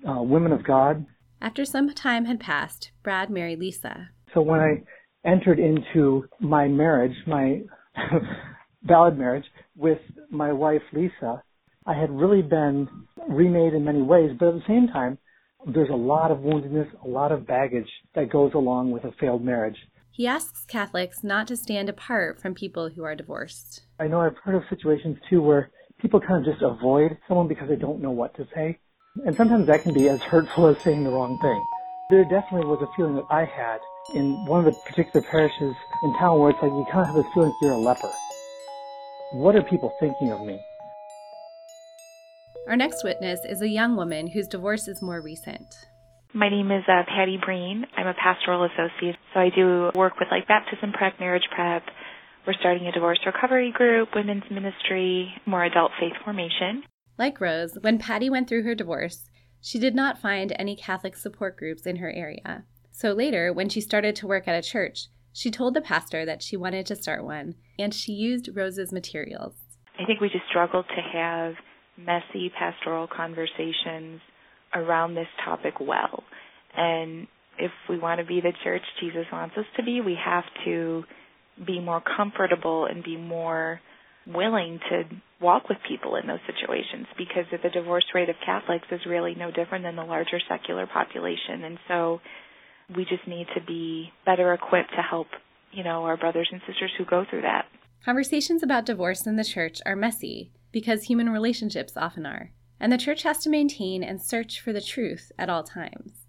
uh, 0.05 0.21
women 0.21 0.51
of 0.51 0.65
God. 0.65 1.05
After 1.41 1.63
some 1.63 1.89
time 1.93 2.25
had 2.25 2.41
passed, 2.41 2.91
Brad 3.01 3.29
married 3.29 3.59
Lisa. 3.59 4.09
So 4.33 4.41
when 4.41 4.59
I 4.59 4.83
entered 5.25 5.59
into 5.59 6.25
my 6.41 6.67
marriage, 6.67 7.15
my 7.25 7.61
valid 8.83 9.17
marriage 9.17 9.45
with 9.77 9.99
my 10.29 10.51
wife 10.51 10.81
Lisa, 10.91 11.43
I 11.85 11.93
had 11.93 12.11
really 12.11 12.41
been 12.41 12.87
remade 13.27 13.73
in 13.73 13.83
many 13.85 14.01
ways, 14.01 14.31
but 14.37 14.49
at 14.49 14.53
the 14.55 14.63
same 14.67 14.87
time, 14.87 15.17
there's 15.65 15.89
a 15.89 15.95
lot 15.95 16.31
of 16.31 16.39
woundedness, 16.39 16.87
a 17.03 17.07
lot 17.07 17.31
of 17.31 17.47
baggage 17.47 17.89
that 18.15 18.29
goes 18.29 18.53
along 18.53 18.91
with 18.91 19.03
a 19.03 19.11
failed 19.19 19.43
marriage. 19.43 19.77
He 20.11 20.27
asks 20.27 20.65
Catholics 20.65 21.23
not 21.23 21.47
to 21.47 21.55
stand 21.55 21.89
apart 21.89 22.41
from 22.41 22.53
people 22.53 22.89
who 22.89 23.03
are 23.03 23.15
divorced. 23.15 23.81
I 23.99 24.07
know 24.07 24.21
I've 24.21 24.37
heard 24.43 24.55
of 24.55 24.63
situations 24.69 25.17
too 25.29 25.41
where 25.41 25.71
people 26.01 26.19
kind 26.19 26.45
of 26.45 26.51
just 26.51 26.63
avoid 26.63 27.17
someone 27.27 27.47
because 27.47 27.69
they 27.69 27.75
don't 27.75 28.01
know 28.01 28.11
what 28.11 28.35
to 28.35 28.47
say. 28.53 28.79
And 29.25 29.35
sometimes 29.35 29.67
that 29.67 29.83
can 29.83 29.93
be 29.93 30.09
as 30.09 30.21
hurtful 30.21 30.67
as 30.67 30.77
saying 30.81 31.03
the 31.03 31.09
wrong 31.09 31.39
thing. 31.41 31.65
There 32.09 32.23
definitely 32.23 32.67
was 32.67 32.81
a 32.81 32.95
feeling 32.95 33.15
that 33.15 33.25
I 33.29 33.45
had 33.45 33.79
in 34.13 34.45
one 34.45 34.65
of 34.65 34.73
the 34.73 34.79
particular 34.85 35.25
parishes 35.29 35.75
in 36.03 36.13
town 36.15 36.39
where 36.39 36.51
it's 36.51 36.61
like 36.61 36.71
you 36.71 36.85
kind 36.91 37.01
of 37.01 37.07
have 37.07 37.15
this 37.15 37.33
feeling 37.33 37.53
you're 37.61 37.73
a 37.73 37.77
leper. 37.77 38.11
What 39.33 39.55
are 39.55 39.61
people 39.63 39.93
thinking 39.99 40.31
of 40.31 40.41
me? 40.41 40.59
Our 42.69 42.77
next 42.77 43.03
witness 43.03 43.39
is 43.49 43.63
a 43.63 43.67
young 43.67 43.95
woman 43.95 44.27
whose 44.27 44.47
divorce 44.47 44.87
is 44.87 45.01
more 45.01 45.21
recent. 45.21 45.73
My 46.35 46.49
name 46.49 46.69
is 46.69 46.83
uh, 46.87 47.01
Patty 47.07 47.39
Breen. 47.43 47.83
I'm 47.97 48.05
a 48.05 48.13
pastoral 48.13 48.63
associate, 48.63 49.15
so 49.33 49.39
I 49.39 49.49
do 49.49 49.89
work 49.95 50.19
with 50.19 50.27
like 50.29 50.47
baptism 50.47 50.91
prep, 50.91 51.19
marriage 51.19 51.47
prep. 51.49 51.81
We're 52.45 52.53
starting 52.59 52.85
a 52.85 52.91
divorce 52.91 53.17
recovery 53.25 53.71
group, 53.71 54.09
women's 54.13 54.43
ministry, 54.51 55.33
more 55.47 55.63
adult 55.65 55.93
faith 55.99 56.13
formation. 56.23 56.83
Like 57.17 57.41
Rose, 57.41 57.75
when 57.81 57.97
Patty 57.97 58.29
went 58.29 58.47
through 58.47 58.61
her 58.61 58.75
divorce, 58.75 59.31
she 59.59 59.79
did 59.79 59.95
not 59.95 60.21
find 60.21 60.53
any 60.59 60.75
Catholic 60.75 61.17
support 61.17 61.57
groups 61.57 61.87
in 61.87 61.95
her 61.95 62.11
area. 62.11 62.65
So 62.91 63.13
later, 63.13 63.51
when 63.51 63.69
she 63.69 63.81
started 63.81 64.15
to 64.17 64.27
work 64.27 64.47
at 64.47 64.53
a 64.53 64.61
church, 64.61 65.07
she 65.33 65.49
told 65.49 65.73
the 65.73 65.81
pastor 65.81 66.23
that 66.23 66.43
she 66.43 66.55
wanted 66.55 66.85
to 66.85 66.95
start 66.95 67.25
one, 67.25 67.55
and 67.79 67.95
she 67.95 68.11
used 68.11 68.51
Rose's 68.53 68.91
materials. 68.91 69.55
I 69.99 70.05
think 70.05 70.21
we 70.21 70.29
just 70.29 70.45
struggled 70.47 70.85
to 70.89 71.01
have 71.17 71.55
messy 72.05 72.51
pastoral 72.57 73.07
conversations 73.07 74.21
around 74.73 75.15
this 75.15 75.27
topic 75.43 75.75
well. 75.79 76.23
And 76.75 77.27
if 77.57 77.71
we 77.89 77.97
want 77.97 78.19
to 78.19 78.25
be 78.25 78.41
the 78.41 78.53
church 78.63 78.81
Jesus 79.01 79.25
wants 79.31 79.55
us 79.57 79.65
to 79.77 79.83
be, 79.83 80.01
we 80.01 80.15
have 80.23 80.45
to 80.65 81.03
be 81.65 81.79
more 81.79 82.01
comfortable 82.01 82.85
and 82.85 83.03
be 83.03 83.17
more 83.17 83.81
willing 84.25 84.79
to 84.89 85.03
walk 85.41 85.67
with 85.69 85.77
people 85.87 86.15
in 86.15 86.27
those 86.27 86.39
situations 86.45 87.07
because 87.17 87.45
the 87.51 87.69
divorce 87.69 88.05
rate 88.13 88.29
of 88.29 88.35
Catholics 88.45 88.85
is 88.91 88.99
really 89.07 89.35
no 89.35 89.51
different 89.51 89.83
than 89.83 89.95
the 89.95 90.03
larger 90.03 90.39
secular 90.47 90.87
population. 90.87 91.63
And 91.63 91.77
so 91.87 92.19
we 92.95 93.05
just 93.05 93.27
need 93.27 93.47
to 93.55 93.61
be 93.65 94.11
better 94.25 94.53
equipped 94.53 94.91
to 94.95 95.01
help, 95.01 95.27
you 95.71 95.83
know, 95.83 96.03
our 96.03 96.17
brothers 96.17 96.49
and 96.51 96.61
sisters 96.67 96.91
who 96.97 97.05
go 97.05 97.25
through 97.29 97.41
that. 97.41 97.65
Conversations 98.05 98.63
about 98.63 98.85
divorce 98.85 99.25
in 99.25 99.35
the 99.35 99.43
church 99.43 99.79
are 99.85 99.95
messy 99.95 100.51
because 100.71 101.03
human 101.03 101.29
relationships 101.29 101.97
often 101.97 102.25
are, 102.25 102.51
and 102.79 102.91
the 102.91 102.97
church 102.97 103.23
has 103.23 103.39
to 103.39 103.49
maintain 103.49 104.03
and 104.03 104.21
search 104.21 104.59
for 104.59 104.71
the 104.71 104.81
truth 104.81 105.31
at 105.37 105.49
all 105.49 105.63
times. 105.63 106.25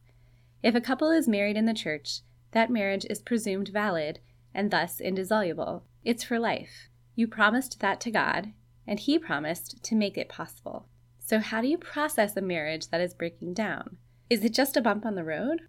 If 0.62 0.74
a 0.74 0.80
couple 0.80 1.10
is 1.10 1.28
married 1.28 1.56
in 1.56 1.66
the 1.66 1.74
church, 1.74 2.20
that 2.52 2.70
marriage 2.70 3.06
is 3.08 3.20
presumed 3.20 3.68
valid 3.68 4.18
and 4.54 4.70
thus 4.70 5.00
indissoluble. 5.00 5.84
It's 6.04 6.24
for 6.24 6.38
life. 6.38 6.88
You 7.14 7.28
promised 7.28 7.80
that 7.80 8.00
to 8.00 8.10
God, 8.10 8.52
and 8.86 8.98
He 8.98 9.18
promised 9.18 9.82
to 9.84 9.94
make 9.94 10.18
it 10.18 10.28
possible. 10.28 10.86
So, 11.18 11.38
how 11.38 11.60
do 11.60 11.68
you 11.68 11.78
process 11.78 12.36
a 12.36 12.40
marriage 12.40 12.88
that 12.88 13.00
is 13.00 13.14
breaking 13.14 13.54
down? 13.54 13.98
Is 14.28 14.44
it 14.44 14.54
just 14.54 14.76
a 14.76 14.80
bump 14.80 15.06
on 15.06 15.14
the 15.14 15.24
road? 15.24 15.62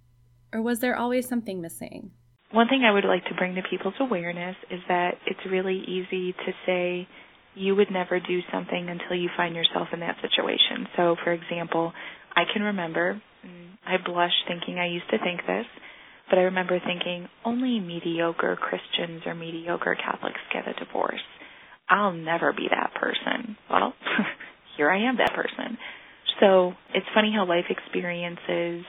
Or 0.54 0.62
was 0.62 0.80
there 0.80 0.96
always 0.96 1.28
something 1.28 1.62
missing? 1.62 2.12
One 2.52 2.68
thing 2.68 2.84
I 2.84 2.92
would 2.92 3.06
like 3.06 3.24
to 3.26 3.34
bring 3.36 3.56
to 3.56 3.62
people's 3.70 3.94
awareness 4.00 4.56
is 4.70 4.82
that 4.88 5.16
it's 5.26 5.40
really 5.50 5.84
easy 5.88 6.34
to 6.34 6.52
say, 6.66 7.08
you 7.56 7.76
would 7.76 7.92
never 7.92 8.20
do 8.20 8.40
something 8.52 8.88
until 8.90 9.18
you 9.18 9.30
find 9.36 9.56
yourself 9.56 9.90
in 9.94 10.00
that 10.00 10.18
situation. 10.22 10.88
So, 10.96 11.16
for 11.24 11.32
example, 11.34 11.94
I 12.36 12.44
can 12.52 12.62
remember, 12.64 13.22
mm, 13.46 13.70
I 13.86 13.98
blush 14.04 14.32
thinking 14.48 14.80
I 14.80 14.88
used 14.88 15.10
to 15.10 15.18
think 15.20 15.42
this, 15.46 15.66
but 16.30 16.40
I 16.40 16.44
remember 16.44 16.80
thinking 16.80 17.28
only 17.44 17.80
mediocre 17.80 18.56
Christians 18.56 19.24
or 19.26 19.36
mediocre 19.36 19.96
Catholics 19.96 20.40
get 20.54 20.68
a 20.68 20.74
divorce. 20.86 21.22
I'll 21.90 22.14
never 22.14 22.54
be 22.54 22.68
that 22.70 22.94
person. 22.96 23.58
Well, 23.70 23.94
here 24.78 24.90
I 24.90 25.10
am 25.10 25.18
that 25.18 25.34
person. 25.34 25.78
So 26.40 26.74
it's 26.94 27.06
funny 27.14 27.34
how 27.36 27.46
life 27.46 27.66
experiences 27.70 28.86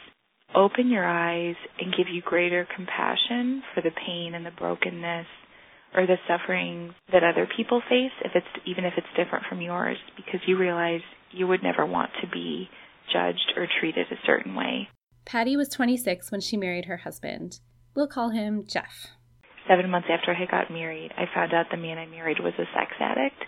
open 0.55 0.89
your 0.89 1.07
eyes 1.07 1.57
and 1.81 1.95
give 1.97 2.07
you 2.13 2.23
greater 2.23 2.67
compassion 2.77 3.63
for 3.75 3.81
the 3.81 3.91
pain 4.07 4.35
and 4.35 4.47
the 4.47 4.51
brokenness 4.53 5.27
or 5.95 6.07
the 6.07 6.17
suffering 6.27 6.95
that 7.13 7.23
other 7.23 7.49
people 7.57 7.83
face 7.89 8.13
if 8.25 8.33
it's 8.35 8.47
even 8.67 8.85
if 8.85 8.95
it's 8.97 9.07
different 9.17 9.45
from 9.49 9.61
yours 9.61 9.97
because 10.17 10.41
you 10.47 10.57
realize 10.57 11.01
you 11.31 11.47
would 11.47 11.63
never 11.63 11.85
want 11.85 12.11
to 12.21 12.29
be 12.29 12.69
judged 13.13 13.53
or 13.57 13.67
treated 13.81 14.07
a 14.11 14.17
certain 14.27 14.55
way. 14.55 14.89
Patty 15.25 15.57
was 15.57 15.69
26 15.69 16.31
when 16.31 16.41
she 16.41 16.57
married 16.57 16.87
her 16.87 16.99
husband. 16.99 17.61
We'll 17.95 18.09
call 18.09 18.31
him 18.31 18.65
Jeff. 18.67 19.09
Seven 19.69 19.91
months 19.91 20.09
after 20.11 20.35
I 20.35 20.51
got 20.51 20.73
married, 20.73 21.13
I 21.17 21.25
found 21.33 21.53
out 21.55 21.67
the 21.71 21.77
man 21.77 21.99
I 21.99 22.07
married 22.07 22.39
was 22.41 22.55
a 22.59 22.65
sex 22.75 22.93
addict. 22.99 23.45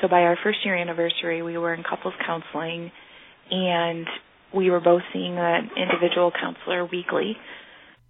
So 0.00 0.08
by 0.08 0.22
our 0.22 0.38
first 0.42 0.58
year 0.64 0.76
anniversary, 0.76 1.42
we 1.42 1.58
were 1.58 1.74
in 1.74 1.82
couples 1.82 2.14
counseling, 2.24 2.90
and 3.50 4.06
we 4.54 4.70
were 4.70 4.80
both 4.80 5.02
seeing 5.12 5.36
an 5.36 5.70
individual 5.76 6.30
counselor 6.30 6.86
weekly. 6.86 7.36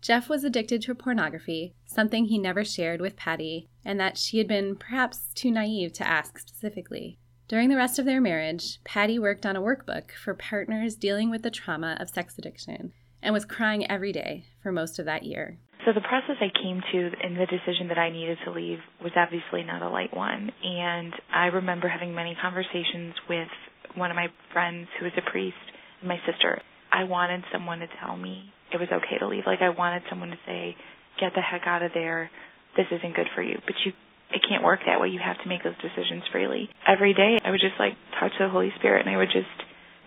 Jeff 0.01 0.29
was 0.29 0.45
addicted 0.45 0.83
to 0.83 0.95
pornography, 0.95 1.75
something 1.87 2.27
he 2.27 2.39
never 2.39 2.65
shared 2.65 3.01
with 3.01 3.17
Patty, 3.17 3.69
and 3.85 3.99
that 3.99 4.19
she 4.19 4.39
had 4.39 4.47
been 4.47 4.77
perhaps 4.77 5.29
too 5.35 5.51
naive 5.51 5.93
to 5.95 6.07
ask 6.07 6.39
specifically. 6.39 7.19
During 7.49 7.69
the 7.69 7.77
rest 7.77 7.99
of 7.99 8.05
their 8.05 8.21
marriage, 8.21 8.81
Patty 8.85 9.19
worked 9.19 9.47
on 9.47 9.57
a 9.57 9.63
workbook 9.63 10.11
for 10.13 10.35
partners 10.35 10.97
dealing 10.97 11.31
with 11.31 11.43
the 11.43 11.51
trauma 11.51 11.97
of 12.01 12.11
sex 12.11 12.37
addiction 12.39 12.93
and 13.23 13.33
was 13.33 13.45
crying 13.45 13.89
every 13.91 14.13
day 14.13 14.45
for 14.63 14.73
most 14.73 14.99
of 14.99 15.07
that 15.07 15.23
year. 15.23 15.59
So 15.85 15.93
the 15.93 16.01
process 16.01 16.37
I 16.41 16.51
came 16.61 16.83
to 16.93 17.11
and 17.23 17.37
the 17.37 17.47
decision 17.47 17.87
that 17.89 17.99
I 17.99 18.11
needed 18.11 18.39
to 18.45 18.51
leave 18.51 18.79
was 19.01 19.13
obviously 19.15 19.63
not 19.63 19.83
a 19.83 19.89
light 19.89 20.15
one. 20.17 20.51
And 20.65 21.15
I 21.33 21.47
remember 21.47 21.89
having 21.89 22.13
many 22.13 22.37
conversations 22.43 23.15
with 23.29 23.49
one 23.95 24.11
of 24.11 24.17
my 24.17 24.27
friends 24.53 24.89
who 24.99 25.05
was 25.05 25.15
a 25.17 25.31
priest 25.31 25.57
and 26.01 26.09
my 26.09 26.19
sister. 26.27 26.61
I 26.93 27.05
wanted 27.05 27.45
someone 27.53 27.79
to 27.79 27.87
tell 28.01 28.17
me 28.17 28.53
it 28.73 28.79
was 28.79 28.89
okay 28.91 29.19
to 29.19 29.29
leave. 29.29 29.45
Like 29.47 29.63
I 29.63 29.71
wanted 29.71 30.03
someone 30.11 30.31
to 30.31 30.39
say, 30.47 30.77
"Get 31.21 31.35
the 31.35 31.41
heck 31.41 31.67
out 31.67 31.83
of 31.83 31.93
there. 31.95 32.31
This 32.77 32.87
isn't 32.91 33.15
good 33.15 33.29
for 33.35 33.43
you." 33.43 33.59
But 33.65 33.75
you 33.85 33.93
it 34.31 34.43
can't 34.49 34.65
work 34.65 34.81
that 34.87 35.01
way. 35.01 35.09
You 35.09 35.21
have 35.25 35.41
to 35.43 35.49
make 35.49 35.63
those 35.63 35.79
decisions 35.79 36.25
freely. 36.33 36.69
Every 36.87 37.15
day 37.15 37.39
I 37.45 37.51
would 37.51 37.61
just 37.61 37.79
like 37.79 37.95
talk 38.19 38.33
to 38.33 38.45
the 38.45 38.49
Holy 38.49 38.73
Spirit 38.79 39.07
and 39.07 39.15
I 39.15 39.19
would 39.19 39.31
just 39.31 39.47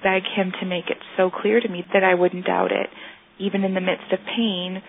beg 0.03 0.23
him 0.35 0.51
to 0.59 0.65
make 0.65 0.89
it 0.89 0.97
so 1.17 1.29
clear 1.29 1.59
to 1.59 1.67
me 1.69 1.85
that 1.93 2.03
I 2.03 2.15
wouldn't 2.15 2.45
doubt 2.45 2.71
it, 2.71 2.89
even 3.37 3.63
in 3.63 3.73
the 3.73 3.81
midst 3.81 4.11
of 4.11 4.19
pain 4.35 4.81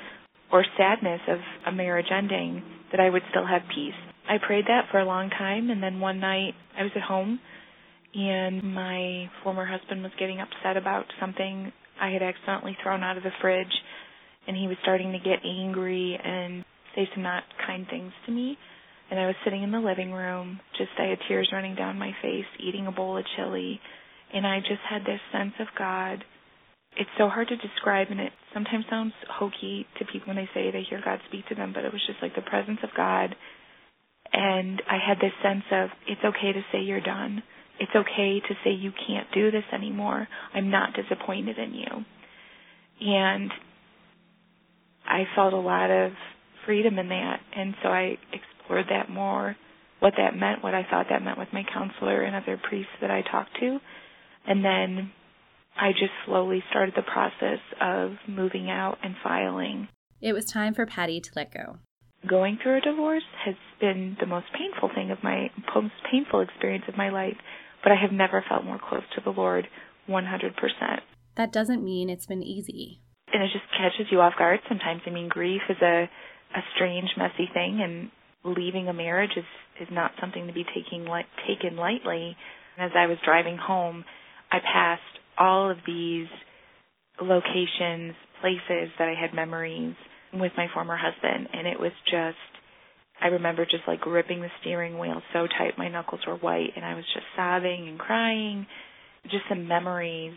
or 0.53 0.65
sadness 0.77 1.21
of 1.29 1.39
a 1.67 1.73
marriage 1.73 2.11
ending, 2.11 2.63
that 2.91 3.01
I 3.01 3.09
would 3.09 3.23
still 3.31 3.47
have 3.47 3.63
peace. 3.73 3.95
I 4.29 4.39
prayed 4.45 4.67
that 4.67 4.87
for 4.91 4.99
a 4.99 5.05
long 5.05 5.31
time 5.31 5.71
and 5.71 5.83
then 5.83 6.01
one 6.01 6.21
night 6.21 6.55
I 6.79 6.83
was 6.83 6.93
at 6.97 7.03
home 7.03 7.41
and 8.15 8.63
my 8.75 9.31
former 9.45 9.65
husband 9.65 10.03
was 10.03 10.13
getting 10.19 10.41
upset 10.41 10.77
about 10.77 11.07
something 11.21 11.73
I 12.01 12.11
had 12.11 12.23
accidentally 12.23 12.77
thrown 12.83 13.03
out 13.03 13.17
of 13.17 13.23
the 13.23 13.31
fridge, 13.41 13.73
and 14.47 14.57
he 14.57 14.67
was 14.67 14.77
starting 14.83 15.13
to 15.13 15.19
get 15.19 15.45
angry 15.45 16.19
and 16.23 16.65
say 16.95 17.09
some 17.15 17.23
not 17.23 17.45
kind 17.67 17.87
things 17.89 18.13
to 18.27 18.33
me. 18.33 18.57
And 19.11 19.19
I 19.19 19.27
was 19.27 19.35
sitting 19.45 19.63
in 19.63 19.73
the 19.73 19.81
living 19.81 20.13
room, 20.13 20.61
just 20.79 20.91
I 20.99 21.07
had 21.07 21.19
tears 21.29 21.51
running 21.53 21.75
down 21.75 21.99
my 21.99 22.13
face, 22.23 22.47
eating 22.59 22.87
a 22.87 22.93
bowl 22.93 23.19
of 23.19 23.25
chili, 23.37 23.81
and 24.33 24.47
I 24.47 24.61
just 24.61 24.83
had 24.89 25.03
this 25.03 25.21
sense 25.33 25.55
of 25.59 25.67
God. 25.77 26.25
It's 26.97 27.11
so 27.19 27.29
hard 27.29 27.49
to 27.49 27.57
describe, 27.57 28.09
and 28.11 28.21
it 28.21 28.33
sometimes 28.55 28.85
sounds 28.89 29.13
hokey 29.29 29.87
to 29.99 30.05
people 30.07 30.29
when 30.29 30.37
they 30.37 30.49
say 30.55 30.71
they 30.71 30.85
hear 30.89 31.03
God 31.05 31.21
speak 31.29 31.47
to 31.49 31.55
them, 31.55 31.73
but 31.75 31.85
it 31.85 31.93
was 31.93 32.03
just 32.07 32.23
like 32.23 32.35
the 32.35 32.43
presence 32.43 32.79
of 32.83 32.91
God. 32.97 33.35
And 34.33 34.81
I 34.89 34.99
had 35.05 35.19
this 35.19 35.35
sense 35.43 35.65
of, 35.73 35.91
it's 36.07 36.25
okay 36.25 36.53
to 36.53 36.63
say 36.73 36.81
you're 36.81 37.01
done 37.01 37.43
it's 37.81 37.93
okay 37.97 38.41
to 38.47 38.55
say 38.63 38.71
you 38.71 38.93
can't 39.07 39.27
do 39.33 39.51
this 39.51 39.65
anymore. 39.73 40.29
I'm 40.55 40.71
not 40.71 40.91
disappointed 40.95 41.59
in 41.59 41.75
you. 41.75 42.05
And 43.01 43.51
I 45.07 45.25
felt 45.35 45.55
a 45.55 45.59
lot 45.59 45.91
of 45.91 46.13
freedom 46.67 46.99
in 46.99 47.09
that. 47.09 47.41
And 47.57 47.75
so 47.83 47.89
I 47.89 48.19
explored 48.33 48.85
that 48.91 49.09
more, 49.09 49.57
what 50.01 50.13
that 50.19 50.37
meant, 50.37 50.63
what 50.63 50.75
I 50.75 50.87
thought 50.91 51.07
that 51.09 51.23
meant 51.23 51.39
with 51.39 51.49
my 51.55 51.65
counselor 51.73 52.23
and 52.23 52.37
other 52.37 52.61
priests 52.63 52.93
that 53.01 53.11
I 53.11 53.23
talked 53.23 53.59
to. 53.61 53.79
And 54.47 54.63
then 54.63 55.11
I 55.75 55.93
just 55.93 56.13
slowly 56.27 56.63
started 56.69 56.95
the 56.95 57.03
process 57.03 57.61
of 57.81 58.13
moving 58.29 58.71
out 58.71 58.99
and 59.03 59.15
filing. 59.25 59.89
It 60.21 60.35
was 60.35 60.45
time 60.45 60.75
for 60.75 60.85
Patty 60.85 61.21
to 61.21 61.31
let 61.35 61.55
go. 61.55 61.79
Going 62.29 62.59
through 62.63 62.77
a 62.77 62.81
divorce 62.83 63.25
has 63.47 63.55
been 63.81 64.19
the 64.21 64.27
most 64.27 64.47
painful 64.53 64.91
thing 64.95 65.11
of 65.11 65.25
my 65.25 65.51
most 65.75 65.95
painful 66.13 66.41
experience 66.41 66.85
of 66.87 66.99
my 66.99 67.09
life 67.09 67.39
but 67.83 67.93
I 67.93 67.97
have 68.01 68.13
never 68.13 68.45
felt 68.49 68.65
more 68.65 68.79
close 68.79 69.03
to 69.15 69.21
the 69.25 69.31
Lord 69.31 69.67
100%. 70.09 70.53
That 71.37 71.53
doesn't 71.53 71.85
mean 71.85 72.11
it's 72.11 72.27
been 72.27 72.43
easy. 72.43 73.01
And 73.33 73.43
it 73.43 73.51
just 73.53 73.65
catches 73.73 74.11
you 74.11 74.21
off 74.21 74.35
guard 74.39 74.61
sometimes. 74.69 75.03
I 75.07 75.11
mean, 75.11 75.29
grief 75.29 75.63
is 75.69 75.77
a 75.83 76.09
a 76.53 76.61
strange, 76.75 77.09
messy 77.17 77.49
thing, 77.55 77.81
and 77.81 78.11
leaving 78.57 78.89
a 78.89 78.93
marriage 78.93 79.31
is 79.37 79.45
is 79.81 79.89
not 79.91 80.11
something 80.21 80.47
to 80.47 80.53
be 80.53 80.65
taking 80.75 81.05
li- 81.05 81.25
taken 81.47 81.77
lightly. 81.77 82.37
And 82.77 82.91
As 82.91 82.97
I 82.97 83.07
was 83.07 83.19
driving 83.25 83.57
home, 83.57 84.05
I 84.51 84.59
passed 84.59 85.03
all 85.39 85.71
of 85.71 85.79
these 85.87 86.27
locations, 87.21 88.15
places 88.41 88.91
that 88.99 89.09
I 89.09 89.15
had 89.19 89.33
memories 89.35 89.95
with 90.33 90.53
my 90.57 90.67
former 90.75 90.97
husband, 90.97 91.49
and 91.53 91.67
it 91.67 91.79
was 91.79 91.93
just 92.07 92.37
I 93.23 93.29
remember 93.29 93.65
just 93.65 93.85
like 93.87 94.01
gripping 94.01 94.41
the 94.41 94.49
steering 94.61 94.99
wheel 94.99 95.21
so 95.33 95.47
tight 95.47 95.77
my 95.77 95.89
knuckles 95.89 96.21
were 96.27 96.37
white 96.37 96.71
and 96.77 96.85
I 96.85 96.95
was 96.95 97.05
just 97.15 97.27
sobbing 97.37 97.89
and 97.89 97.99
crying. 97.99 98.67
Just 99.25 99.45
some 99.49 99.69
memories 99.69 100.35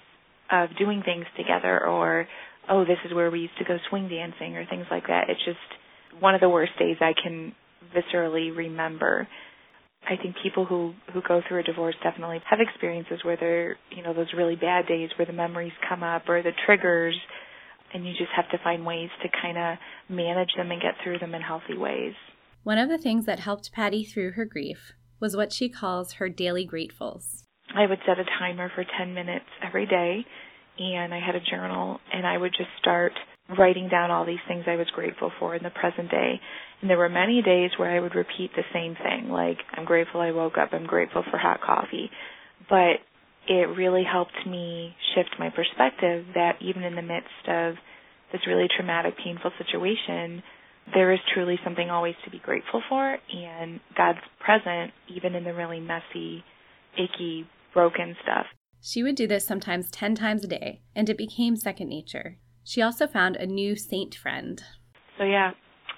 of 0.52 0.69
doing 0.78 1.02
things 1.06 1.26
together 1.38 1.86
or 1.86 2.28
oh 2.69 2.84
this 2.84 2.98
is 3.06 3.13
where 3.13 3.32
we 3.32 3.39
used 3.39 3.58
to 3.60 3.65
go 3.65 3.78
swing 3.89 4.10
dancing 4.10 4.58
or 4.58 4.65
things 4.65 4.86
like 4.91 5.08
that. 5.08 5.30
It's 5.30 5.43
just 5.46 6.22
one 6.22 6.36
of 6.36 6.41
the 6.41 6.50
worst 6.50 6.74
days 6.78 6.98
I 7.00 7.13
can 7.22 7.54
viscerally 7.96 8.56
remember. 8.56 9.28
I 10.06 10.17
think 10.22 10.36
people 10.43 10.65
who 10.65 10.93
who 11.13 11.22
go 11.26 11.41
through 11.48 11.62
a 11.62 11.63
divorce 11.63 11.96
definitely 12.04 12.41
have 12.50 12.60
experiences 12.60 13.19
where 13.24 13.38
they're, 13.38 13.78
you 13.96 14.04
know, 14.04 14.13
those 14.13 14.34
really 14.36 14.58
bad 14.58 14.88
days 14.88 15.10
where 15.17 15.26
the 15.26 15.34
memories 15.34 15.72
come 15.88 16.04
up 16.04 16.28
or 16.28 16.41
the 16.43 16.52
triggers 16.65 17.15
and 17.93 18.06
you 18.06 18.12
just 18.12 18.32
have 18.36 18.50
to 18.50 18.58
find 18.63 18.86
ways 18.86 19.10
to 19.22 19.30
kind 19.41 19.58
of 19.58 19.78
manage 20.10 20.50
them 20.58 20.72
and 20.72 20.82
get 20.82 20.96
through 21.04 21.19
them 21.19 21.34
in 21.34 21.41
healthy 21.41 21.78
ways. 21.78 22.13
One 22.63 22.78
of 22.78 22.88
the 22.88 22.97
things 22.97 23.26
that 23.26 23.39
helped 23.41 23.73
Patty 23.73 24.06
through 24.06 24.32
her 24.32 24.45
grief 24.45 24.93
was 25.19 25.36
what 25.36 25.52
she 25.52 25.67
calls 25.67 26.13
her 26.13 26.30
daily 26.30 26.65
gratefuls. 26.65 27.43
I 27.76 27.86
would 27.86 27.99
set 28.06 28.19
a 28.19 28.39
timer 28.39 28.71
for 28.73 28.86
10 28.97 29.13
minutes 29.13 29.45
every 29.62 29.86
day, 29.86 30.26
and 30.80 31.13
I 31.13 31.19
had 31.19 31.36
a 31.36 31.41
journal, 31.41 31.99
and 32.13 32.26
I 32.26 32.38
would 32.38 32.54
just 32.58 32.69
start 32.80 33.12
writing 33.58 33.89
down 33.89 34.12
all 34.12 34.26
these 34.26 34.43
things 34.47 34.63
I 34.65 34.78
was 34.78 34.88
grateful 34.95 35.30
for 35.39 35.56
in 35.56 35.63
the 35.63 35.71
present 35.71 36.10
day. 36.10 36.39
And 36.80 36.89
there 36.89 36.97
were 36.97 37.10
many 37.10 37.41
days 37.41 37.71
where 37.76 37.91
I 37.91 37.99
would 37.99 38.15
repeat 38.15 38.52
the 38.56 38.63
same 38.71 38.95
thing, 38.95 39.30
like, 39.30 39.58
I'm 39.73 39.84
grateful 39.84 40.21
I 40.21 40.32
woke 40.32 40.58
up, 40.58 40.69
I'm 40.71 40.88
grateful 40.88 41.23
for 41.30 41.38
hot 41.38 41.60
coffee. 41.60 42.10
But 42.69 43.04
it 43.45 43.76
really 43.76 44.06
helped 44.10 44.47
me 44.47 44.95
shift 45.15 45.36
my 45.38 45.49
perspective 45.49 46.28
that 46.36 46.62
even 46.62 46.84
in 46.84 46.95
the 46.95 47.02
midst 47.02 47.43
of 47.45 47.76
this 48.32 48.47
really 48.47 48.67
traumatic, 48.73 49.15
painful 49.21 49.52
situation, 49.58 50.41
there 50.93 51.12
is 51.12 51.19
truly 51.34 51.60
something 51.63 51.89
always 51.89 52.15
to 52.26 52.30
be 52.30 52.39
grateful 52.39 52.82
for, 52.89 53.17
and 53.34 53.80
God's 53.96 54.19
present 54.39 54.91
even 55.13 55.36
in 55.36 55.43
the 55.43 55.54
really 55.54 55.80
messy, 55.80 56.43
icky, 56.96 57.48
broken 57.74 58.15
stuff. 58.24 58.46
She 58.82 59.02
would 59.02 59.15
do 59.15 59.28
this 59.28 59.46
sometimes 59.46 59.89
10 59.89 60.15
times 60.15 60.43
a 60.43 60.48
day, 60.48 60.82
and 60.96 61.10
it 61.10 61.17
became 61.17 61.56
second 61.56 61.88
nature. 61.88 62.38
She 62.63 62.82
also 62.82 63.08
found 63.08 63.36
a 63.36 63.46
new 63.46 63.76
saint 63.76 64.13
friend. 64.15 64.62
So, 65.17 65.24
yeah, 65.24 65.52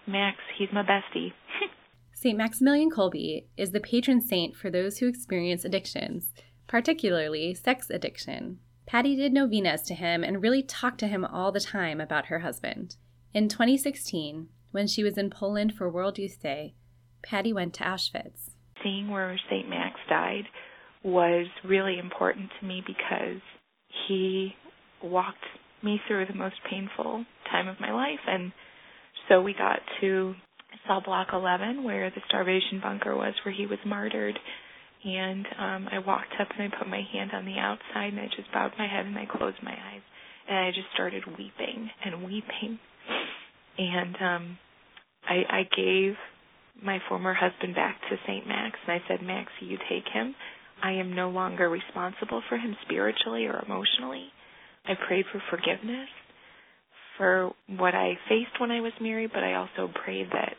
Max, 0.08 0.38
he's 0.58 0.69
my 0.71 0.84
bestie. 0.84 1.34
St. 2.13 2.38
Maximilian 2.38 2.89
Kolbe 2.89 3.45
is 3.58 3.71
the 3.71 3.80
patron 3.80 4.21
saint 4.21 4.56
for 4.56 4.69
those 4.69 5.00
who 5.00 5.08
experience 5.08 5.65
addictions, 5.65 6.32
particularly 6.67 7.54
sex 7.54 7.89
addiction. 7.89 8.60
Patty 8.86 9.15
did 9.15 9.34
novenas 9.34 9.82
to 9.84 9.95
him 9.95 10.24
and 10.24 10.41
really 10.41 10.62
talked 10.63 11.00
to 11.00 11.08
him 11.08 11.26
all 11.26 11.52
the 11.52 11.60
time 11.60 12.00
about 12.00 12.28
her 12.28 12.39
husband. 12.39 12.95
In 13.34 13.50
2016, 13.50 14.48
when 14.76 14.88
she 14.88 15.06
was 15.06 15.18
in 15.18 15.30
Poland 15.30 15.72
for 15.78 15.90
World 15.90 16.18
Youth 16.18 16.42
Day, 16.44 16.74
Patty 17.24 17.54
went 17.54 17.74
to 17.76 17.86
Auschwitz. 17.86 18.52
Seeing 18.84 19.10
where 19.10 19.40
St. 19.50 19.70
Max 19.70 19.96
died 20.10 20.44
was 21.02 21.48
really 21.64 21.98
important 21.98 22.50
to 22.60 22.68
me 22.68 22.84
because 22.86 23.40
he 24.06 24.54
walked 25.02 25.46
me 25.82 26.02
through 26.06 26.26
the 26.26 26.36
most 26.36 26.56
painful 26.70 27.24
time 27.50 27.70
of 27.70 27.80
my 27.80 27.94
life. 27.94 28.20
And 28.28 28.52
so 29.30 29.42
we 29.42 29.54
got 29.54 29.80
to 30.02 30.34
cell 30.86 31.02
block 31.02 31.30
11 31.32 31.86
where 31.86 32.10
the 32.10 32.22
starvation 32.28 32.82
bunker 32.84 33.16
was 33.16 33.34
where 33.46 33.56
he 33.56 33.66
was 33.66 33.80
martyred. 33.86 34.38
And 35.06 35.46
um, 35.58 35.88
I 35.90 36.00
walked 36.00 36.34
up 36.38 36.50
and 36.52 36.74
I 36.74 36.78
put 36.78 36.90
my 36.90 37.02
hand 37.14 37.32
on 37.34 37.46
the 37.46 37.60
outside 37.60 38.12
and 38.12 38.20
I 38.20 38.26
just 38.36 38.52
bowed 38.52 38.74
my 38.78 38.88
head 38.88 39.06
and 39.06 39.18
I 39.18 39.26
closed 39.26 39.64
my 39.64 39.72
eyes. 39.72 40.02
And 40.50 40.58
I 40.58 40.72
just 40.72 40.92
started 40.94 41.24
weeping 41.26 41.90
and 42.04 42.26
weeping. 42.26 42.78
And 43.78 44.16
um, 44.22 44.58
I, 45.28 45.44
I 45.50 45.64
gave 45.76 46.14
my 46.84 47.00
former 47.08 47.34
husband 47.34 47.76
back 47.76 48.00
to 48.10 48.18
St. 48.28 48.48
Max, 48.48 48.78
and 48.88 49.00
I 49.02 49.08
said, 49.08 49.26
Max, 49.26 49.52
you 49.62 49.78
take 49.90 50.08
him. 50.14 50.36
I 50.84 50.92
am 50.92 51.14
no 51.14 51.30
longer 51.30 51.70
responsible 51.70 52.42
for 52.50 52.58
him 52.58 52.76
spiritually 52.86 53.46
or 53.46 53.64
emotionally. 53.66 54.28
I 54.86 54.94
prayed 55.08 55.26
for 55.32 55.42
forgiveness 55.50 56.10
for 57.18 57.52
what 57.68 57.96
I 57.96 58.14
faced 58.28 58.60
when 58.60 58.72
I 58.72 58.82
was 58.82 58.92
married, 59.00 59.32
but 59.34 59.44
I 59.44 59.54
also 59.56 59.92
prayed 60.04 60.28
that 60.34 60.54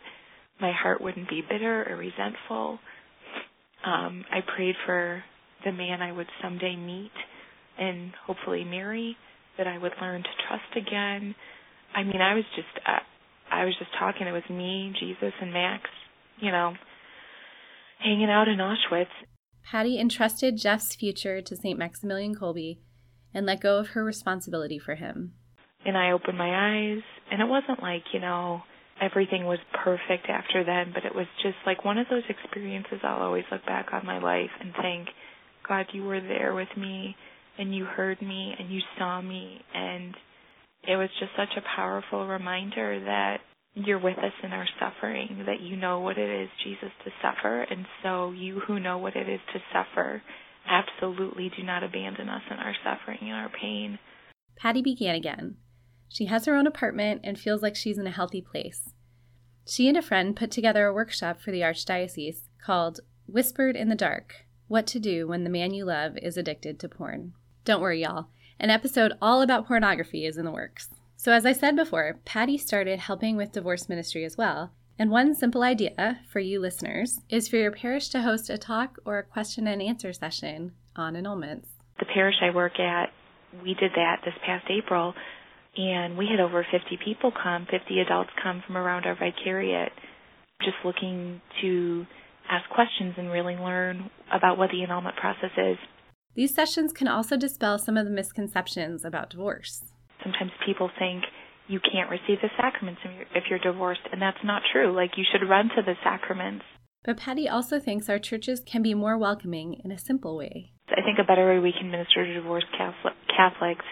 my 0.60 0.72
heart 0.72 1.00
wouldn't 1.02 1.28
be 1.28 1.42
bitter 1.48 1.86
or 1.88 1.96
resentful. 1.96 2.78
Um, 3.84 4.24
I 4.32 4.40
prayed 4.56 4.74
for 4.86 5.22
the 5.64 5.72
man 5.72 6.00
I 6.00 6.12
would 6.12 6.26
someday 6.42 6.76
meet 6.76 7.12
and 7.78 8.12
hopefully 8.26 8.64
marry, 8.64 9.16
that 9.58 9.66
I 9.66 9.78
would 9.78 9.92
learn 10.00 10.22
to 10.22 10.28
trust 10.48 10.76
again. 10.76 11.34
I 11.94 12.02
mean, 12.02 12.20
I 12.20 12.34
was 12.34 12.44
just, 12.54 12.86
uh, 12.86 12.98
I 13.50 13.64
was 13.64 13.74
just 13.78 13.90
talking. 13.98 14.26
It 14.26 14.32
was 14.32 14.48
me, 14.50 14.92
Jesus, 14.98 15.32
and 15.40 15.52
Max, 15.52 15.84
you 16.40 16.50
know, 16.50 16.74
hanging 17.98 18.30
out 18.30 18.48
in 18.48 18.58
Auschwitz. 18.58 19.06
Patty 19.70 19.98
entrusted 19.98 20.56
Jeff's 20.56 20.94
future 20.94 21.40
to 21.40 21.56
St. 21.56 21.78
Maximilian 21.78 22.34
Kolbe 22.34 22.78
and 23.34 23.46
let 23.46 23.60
go 23.60 23.78
of 23.78 23.88
her 23.88 24.04
responsibility 24.04 24.78
for 24.78 24.94
him. 24.94 25.32
And 25.84 25.96
I 25.96 26.12
opened 26.12 26.38
my 26.38 26.50
eyes, 26.50 27.02
and 27.30 27.40
it 27.40 27.48
wasn't 27.48 27.82
like, 27.82 28.02
you 28.12 28.20
know, 28.20 28.62
everything 29.00 29.44
was 29.44 29.58
perfect 29.84 30.28
after 30.28 30.64
then, 30.64 30.92
but 30.94 31.04
it 31.04 31.14
was 31.14 31.26
just 31.42 31.56
like 31.66 31.84
one 31.84 31.98
of 31.98 32.06
those 32.08 32.22
experiences 32.28 33.00
I'll 33.02 33.22
always 33.22 33.44
look 33.50 33.64
back 33.66 33.88
on 33.92 34.06
my 34.06 34.18
life 34.18 34.50
and 34.60 34.72
think, 34.80 35.08
God, 35.68 35.86
you 35.92 36.04
were 36.04 36.20
there 36.20 36.54
with 36.54 36.68
me, 36.76 37.16
and 37.58 37.74
you 37.74 37.84
heard 37.84 38.20
me, 38.22 38.54
and 38.58 38.70
you 38.70 38.80
saw 38.98 39.20
me, 39.20 39.60
and 39.74 40.14
it 40.86 40.96
was 40.96 41.08
just 41.18 41.32
such 41.36 41.56
a 41.56 41.76
powerful 41.76 42.26
reminder 42.26 43.00
that 43.04 43.38
you're 43.74 44.00
with 44.00 44.18
us 44.18 44.32
in 44.42 44.52
our 44.52 44.66
suffering, 44.80 45.44
that 45.46 45.60
you 45.60 45.76
know 45.76 46.00
what 46.00 46.16
it 46.16 46.42
is, 46.42 46.48
Jesus, 46.64 46.90
to 47.04 47.10
suffer. 47.20 47.62
And 47.62 47.86
so, 48.02 48.32
you 48.32 48.60
who 48.66 48.80
know 48.80 48.98
what 48.98 49.16
it 49.16 49.28
is 49.28 49.40
to 49.52 49.60
suffer, 49.72 50.22
absolutely 50.68 51.50
do 51.56 51.62
not 51.62 51.82
abandon 51.82 52.28
us 52.28 52.42
in 52.50 52.56
our 52.56 52.74
suffering 52.82 53.18
and 53.22 53.32
our 53.32 53.50
pain. 53.50 53.98
Patty 54.56 54.80
began 54.80 55.14
again. 55.14 55.56
She 56.08 56.26
has 56.26 56.46
her 56.46 56.54
own 56.54 56.66
apartment 56.66 57.20
and 57.24 57.38
feels 57.38 57.62
like 57.62 57.76
she's 57.76 57.98
in 57.98 58.06
a 58.06 58.12
healthy 58.12 58.40
place. 58.40 58.94
She 59.68 59.88
and 59.88 59.96
a 59.96 60.02
friend 60.02 60.36
put 60.36 60.50
together 60.50 60.86
a 60.86 60.94
workshop 60.94 61.40
for 61.40 61.50
the 61.50 61.60
Archdiocese 61.60 62.48
called 62.64 63.00
Whispered 63.26 63.76
in 63.76 63.88
the 63.88 63.96
Dark 63.96 64.46
What 64.68 64.86
to 64.88 65.00
Do 65.00 65.26
When 65.26 65.44
the 65.44 65.50
Man 65.50 65.74
You 65.74 65.84
Love 65.84 66.16
is 66.22 66.36
Addicted 66.36 66.78
to 66.80 66.88
Porn. 66.88 67.32
Don't 67.64 67.80
worry, 67.80 68.02
y'all. 68.02 68.28
An 68.58 68.70
episode 68.70 69.12
all 69.20 69.42
about 69.42 69.66
pornography 69.66 70.24
is 70.24 70.38
in 70.38 70.46
the 70.46 70.50
works. 70.50 70.88
So, 71.16 71.32
as 71.32 71.44
I 71.44 71.52
said 71.52 71.76
before, 71.76 72.18
Patty 72.24 72.56
started 72.56 73.00
helping 73.00 73.36
with 73.36 73.52
divorce 73.52 73.88
ministry 73.88 74.24
as 74.24 74.38
well. 74.38 74.72
And 74.98 75.10
one 75.10 75.34
simple 75.34 75.62
idea 75.62 76.20
for 76.30 76.40
you 76.40 76.58
listeners 76.58 77.20
is 77.28 77.48
for 77.48 77.56
your 77.56 77.70
parish 77.70 78.08
to 78.08 78.22
host 78.22 78.48
a 78.48 78.56
talk 78.56 78.98
or 79.04 79.18
a 79.18 79.22
question 79.22 79.66
and 79.66 79.82
answer 79.82 80.10
session 80.14 80.72
on 80.94 81.14
annulments. 81.14 81.66
The 81.98 82.06
parish 82.06 82.36
I 82.40 82.54
work 82.54 82.80
at, 82.80 83.10
we 83.62 83.74
did 83.74 83.92
that 83.94 84.22
this 84.24 84.34
past 84.46 84.64
April, 84.70 85.12
and 85.76 86.16
we 86.16 86.26
had 86.30 86.40
over 86.40 86.66
50 86.70 86.98
people 87.04 87.30
come, 87.30 87.66
50 87.70 88.00
adults 88.00 88.30
come 88.42 88.62
from 88.66 88.78
around 88.78 89.04
our 89.04 89.14
vicariate, 89.14 89.92
just 90.62 90.76
looking 90.82 91.42
to 91.60 92.06
ask 92.48 92.66
questions 92.70 93.14
and 93.18 93.30
really 93.30 93.56
learn 93.56 94.10
about 94.32 94.56
what 94.56 94.70
the 94.70 94.82
annulment 94.82 95.16
process 95.16 95.50
is. 95.58 95.76
These 96.36 96.54
sessions 96.54 96.92
can 96.92 97.08
also 97.08 97.38
dispel 97.38 97.78
some 97.78 97.96
of 97.96 98.04
the 98.04 98.12
misconceptions 98.12 99.06
about 99.06 99.30
divorce. 99.30 99.82
Sometimes 100.22 100.52
people 100.66 100.90
think 100.98 101.24
you 101.66 101.80
can't 101.80 102.10
receive 102.10 102.42
the 102.42 102.50
sacraments 102.60 103.00
if 103.34 103.44
you're 103.48 103.58
divorced, 103.58 104.02
and 104.12 104.20
that's 104.20 104.44
not 104.44 104.60
true. 104.70 104.94
Like, 104.94 105.12
you 105.16 105.24
should 105.24 105.48
run 105.48 105.70
to 105.74 105.82
the 105.82 105.94
sacraments. 106.04 106.62
But 107.06 107.16
Patty 107.16 107.48
also 107.48 107.80
thinks 107.80 108.10
our 108.10 108.18
churches 108.18 108.60
can 108.66 108.82
be 108.82 108.92
more 108.92 109.16
welcoming 109.16 109.80
in 109.82 109.90
a 109.90 109.98
simple 109.98 110.36
way. 110.36 110.72
I 110.90 111.00
think 111.00 111.18
a 111.18 111.24
better 111.26 111.48
way 111.48 111.58
we 111.58 111.72
can 111.72 111.90
minister 111.90 112.26
to 112.26 112.34
divorced 112.34 112.66
Catholics 112.76 113.86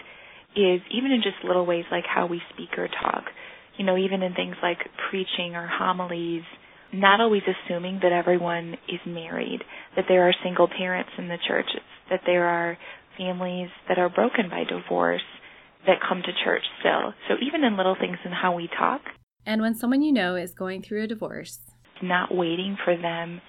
is 0.55 0.81
even 0.93 1.11
in 1.11 1.23
just 1.23 1.43
little 1.43 1.65
ways 1.65 1.85
like 1.91 2.05
how 2.05 2.27
we 2.27 2.41
speak 2.53 2.77
or 2.77 2.87
talk. 2.87 3.23
You 3.77 3.85
know, 3.85 3.97
even 3.97 4.21
in 4.21 4.35
things 4.35 4.55
like 4.61 4.77
preaching 5.09 5.55
or 5.55 5.67
homilies, 5.67 6.43
not 6.93 7.21
always 7.21 7.41
assuming 7.43 8.01
that 8.03 8.11
everyone 8.11 8.75
is 8.87 8.99
married, 9.07 9.63
that 9.95 10.05
there 10.07 10.29
are 10.29 10.33
single 10.43 10.67
parents 10.67 11.09
in 11.17 11.27
the 11.27 11.37
churches, 11.47 11.81
that 12.09 12.21
there 12.25 12.45
are 12.45 12.77
families 13.17 13.69
that 13.87 13.97
are 13.97 14.09
broken 14.09 14.49
by 14.49 14.63
divorce 14.63 15.21
that 15.87 15.97
come 16.07 16.21
to 16.21 16.31
church 16.43 16.63
still. 16.79 17.13
So 17.27 17.35
even 17.45 17.63
in 17.63 17.77
little 17.77 17.95
things 17.99 18.17
in 18.25 18.31
how 18.31 18.55
we 18.55 18.67
talk. 18.67 19.01
And 19.45 19.61
when 19.61 19.75
someone 19.75 20.01
you 20.01 20.11
know 20.11 20.35
is 20.35 20.53
going 20.53 20.81
through 20.81 21.03
a 21.03 21.07
divorce, 21.07 21.59
not 22.01 22.33
waiting 22.33 22.77
for 22.83 22.97
them 22.97 23.41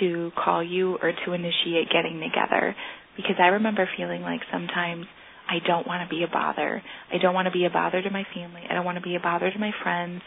to 0.00 0.30
call 0.42 0.62
you 0.62 0.96
or 1.02 1.12
to 1.24 1.32
initiate 1.32 1.90
getting 1.92 2.20
together. 2.20 2.74
Because 3.16 3.36
I 3.38 3.48
remember 3.48 3.88
feeling 3.96 4.22
like 4.22 4.40
sometimes 4.50 5.06
I 5.48 5.58
don't 5.66 5.86
want 5.86 6.08
to 6.08 6.14
be 6.14 6.24
a 6.24 6.32
bother. 6.32 6.82
I 7.12 7.18
don't 7.18 7.34
want 7.34 7.46
to 7.46 7.52
be 7.52 7.64
a 7.64 7.70
bother 7.70 8.02
to 8.02 8.10
my 8.10 8.24
family. 8.34 8.62
I 8.68 8.74
don't 8.74 8.84
want 8.84 8.96
to 8.96 9.02
be 9.02 9.14
a 9.14 9.20
bother 9.20 9.50
to 9.50 9.58
my 9.58 9.72
friends. 9.82 10.22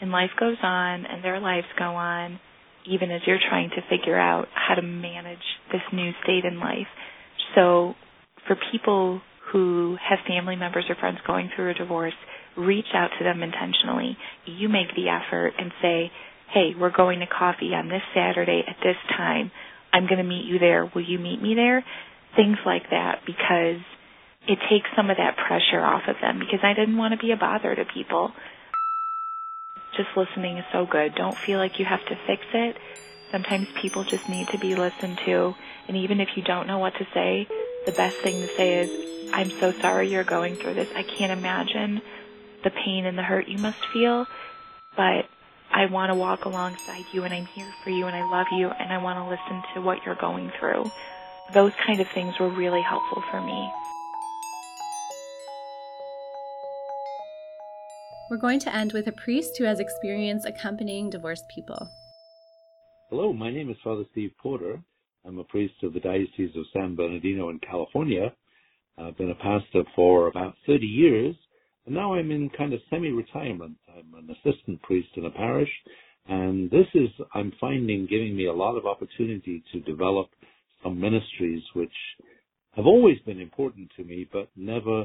And 0.00 0.10
life 0.10 0.30
goes 0.38 0.56
on 0.62 1.06
and 1.06 1.24
their 1.24 1.40
lives 1.40 1.66
go 1.78 1.84
on, 1.84 2.40
even 2.88 3.10
as 3.10 3.20
you're 3.26 3.40
trying 3.48 3.70
to 3.70 3.82
figure 3.90 4.18
out 4.18 4.46
how 4.54 4.74
to 4.74 4.82
manage 4.82 5.38
this 5.72 5.82
new 5.92 6.12
state 6.22 6.44
in 6.44 6.60
life. 6.60 6.86
So 7.54 7.94
for 8.46 8.56
people 8.72 9.20
who 9.52 9.96
have 10.08 10.18
family 10.26 10.56
members 10.56 10.84
or 10.88 10.96
friends 10.96 11.18
going 11.26 11.50
through 11.54 11.70
a 11.70 11.74
divorce, 11.74 12.14
reach 12.56 12.86
out 12.94 13.10
to 13.18 13.24
them 13.24 13.42
intentionally. 13.42 14.16
You 14.46 14.68
make 14.68 14.94
the 14.96 15.08
effort 15.08 15.52
and 15.58 15.70
say, 15.82 16.10
hey, 16.52 16.70
we're 16.78 16.94
going 16.94 17.20
to 17.20 17.26
coffee 17.26 17.74
on 17.74 17.88
this 17.88 18.02
Saturday 18.14 18.62
at 18.66 18.76
this 18.82 18.96
time. 19.16 19.50
I'm 19.92 20.06
going 20.06 20.18
to 20.18 20.24
meet 20.24 20.44
you 20.46 20.58
there. 20.58 20.90
Will 20.94 21.04
you 21.04 21.18
meet 21.18 21.40
me 21.42 21.54
there? 21.54 21.84
Things 22.34 22.58
like 22.66 22.90
that 22.90 23.20
because 23.26 23.80
it 24.48 24.58
takes 24.70 24.88
some 24.96 25.10
of 25.10 25.16
that 25.16 25.36
pressure 25.36 25.84
off 25.84 26.02
of 26.08 26.16
them 26.20 26.38
because 26.38 26.60
I 26.62 26.74
didn't 26.74 26.96
want 26.96 27.12
to 27.12 27.18
be 27.24 27.32
a 27.32 27.36
bother 27.36 27.74
to 27.74 27.84
people. 27.92 28.30
Just 29.96 30.08
listening 30.16 30.58
is 30.58 30.64
so 30.72 30.84
good. 30.84 31.14
Don't 31.14 31.36
feel 31.36 31.58
like 31.58 31.78
you 31.78 31.84
have 31.84 32.04
to 32.06 32.16
fix 32.26 32.42
it. 32.52 32.76
Sometimes 33.32 33.66
people 33.80 34.04
just 34.04 34.28
need 34.28 34.48
to 34.48 34.58
be 34.58 34.74
listened 34.74 35.18
to. 35.24 35.54
And 35.88 35.96
even 35.96 36.20
if 36.20 36.36
you 36.36 36.42
don't 36.42 36.66
know 36.66 36.78
what 36.78 36.94
to 36.94 37.06
say, 37.14 37.48
the 37.86 37.92
best 37.92 38.16
thing 38.18 38.40
to 38.42 38.48
say 38.56 38.80
is, 38.80 39.30
I'm 39.32 39.50
so 39.50 39.72
sorry 39.72 40.10
you're 40.10 40.24
going 40.24 40.56
through 40.56 40.74
this. 40.74 40.88
I 40.94 41.02
can't 41.02 41.32
imagine 41.32 42.02
the 42.62 42.70
pain 42.70 43.06
and 43.06 43.16
the 43.16 43.22
hurt 43.22 43.48
you 43.48 43.58
must 43.58 43.78
feel, 43.92 44.26
but 44.96 45.26
I 45.72 45.86
want 45.86 46.10
to 46.10 46.14
walk 46.14 46.44
alongside 46.44 47.04
you 47.12 47.24
and 47.24 47.32
I'm 47.32 47.46
here 47.46 47.72
for 47.82 47.90
you 47.90 48.06
and 48.06 48.16
I 48.16 48.28
love 48.30 48.46
you 48.52 48.68
and 48.68 48.92
I 48.92 48.98
want 48.98 49.18
to 49.18 49.28
listen 49.28 49.62
to 49.74 49.80
what 49.80 50.04
you're 50.04 50.14
going 50.14 50.52
through. 50.58 50.90
Those 51.54 51.72
kind 51.86 52.00
of 52.00 52.08
things 52.08 52.38
were 52.38 52.48
really 52.48 52.82
helpful 52.82 53.22
for 53.30 53.40
me. 53.40 53.70
We're 58.28 58.38
going 58.38 58.58
to 58.60 58.74
end 58.74 58.92
with 58.92 59.06
a 59.06 59.12
priest 59.12 59.56
who 59.56 59.64
has 59.64 59.78
experience 59.78 60.44
accompanying 60.44 61.10
divorced 61.10 61.44
people. 61.54 61.88
Hello, 63.08 63.32
my 63.32 63.52
name 63.52 63.70
is 63.70 63.76
Father 63.84 64.02
Steve 64.10 64.32
Porter. 64.42 64.80
I'm 65.24 65.38
a 65.38 65.44
priest 65.44 65.74
of 65.84 65.92
the 65.92 66.00
Diocese 66.00 66.50
of 66.56 66.64
San 66.72 66.96
Bernardino 66.96 67.50
in 67.50 67.60
California. 67.60 68.32
I've 68.98 69.16
been 69.16 69.30
a 69.30 69.36
pastor 69.36 69.84
for 69.94 70.26
about 70.26 70.56
30 70.66 70.84
years, 70.84 71.36
and 71.86 71.94
now 71.94 72.14
I'm 72.14 72.32
in 72.32 72.50
kind 72.50 72.72
of 72.72 72.80
semi-retirement. 72.90 73.76
I'm 73.96 74.14
an 74.14 74.28
assistant 74.30 74.82
priest 74.82 75.10
in 75.14 75.26
a 75.26 75.30
parish, 75.30 75.70
and 76.26 76.68
this 76.68 76.86
is, 76.94 77.10
I'm 77.32 77.52
finding, 77.60 78.08
giving 78.10 78.34
me 78.34 78.46
a 78.46 78.52
lot 78.52 78.76
of 78.76 78.86
opportunity 78.86 79.62
to 79.72 79.80
develop 79.82 80.30
some 80.82 81.00
ministries 81.00 81.62
which 81.74 81.94
have 82.72 82.86
always 82.86 83.20
been 83.24 83.40
important 83.40 83.88
to 83.96 84.02
me, 84.02 84.28
but 84.32 84.48
never 84.56 85.04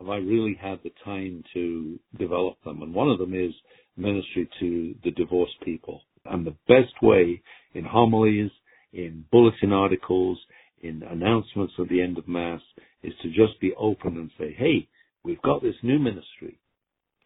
have 0.00 0.08
I 0.08 0.16
really 0.16 0.58
had 0.60 0.80
the 0.82 0.92
time 1.04 1.44
to 1.54 1.98
develop 2.18 2.56
them. 2.64 2.82
And 2.82 2.94
one 2.94 3.10
of 3.10 3.18
them 3.18 3.34
is 3.34 3.52
ministry 3.96 4.48
to 4.60 4.94
the 5.04 5.10
divorced 5.10 5.60
people. 5.62 6.02
And 6.24 6.46
the 6.46 6.56
best 6.66 6.94
way 7.02 7.42
in 7.74 7.84
homilies, 7.84 8.50
in 8.92 9.24
bulletin 9.30 9.72
articles, 9.72 10.38
in 10.82 11.02
announcements 11.02 11.74
at 11.78 11.88
the 11.88 12.00
end 12.00 12.18
of 12.18 12.26
Mass 12.26 12.60
is 13.02 13.12
to 13.22 13.28
just 13.28 13.60
be 13.60 13.74
open 13.78 14.16
and 14.16 14.30
say, 14.38 14.54
hey, 14.56 14.88
we've 15.22 15.42
got 15.42 15.62
this 15.62 15.74
new 15.82 15.98
ministry. 15.98 16.58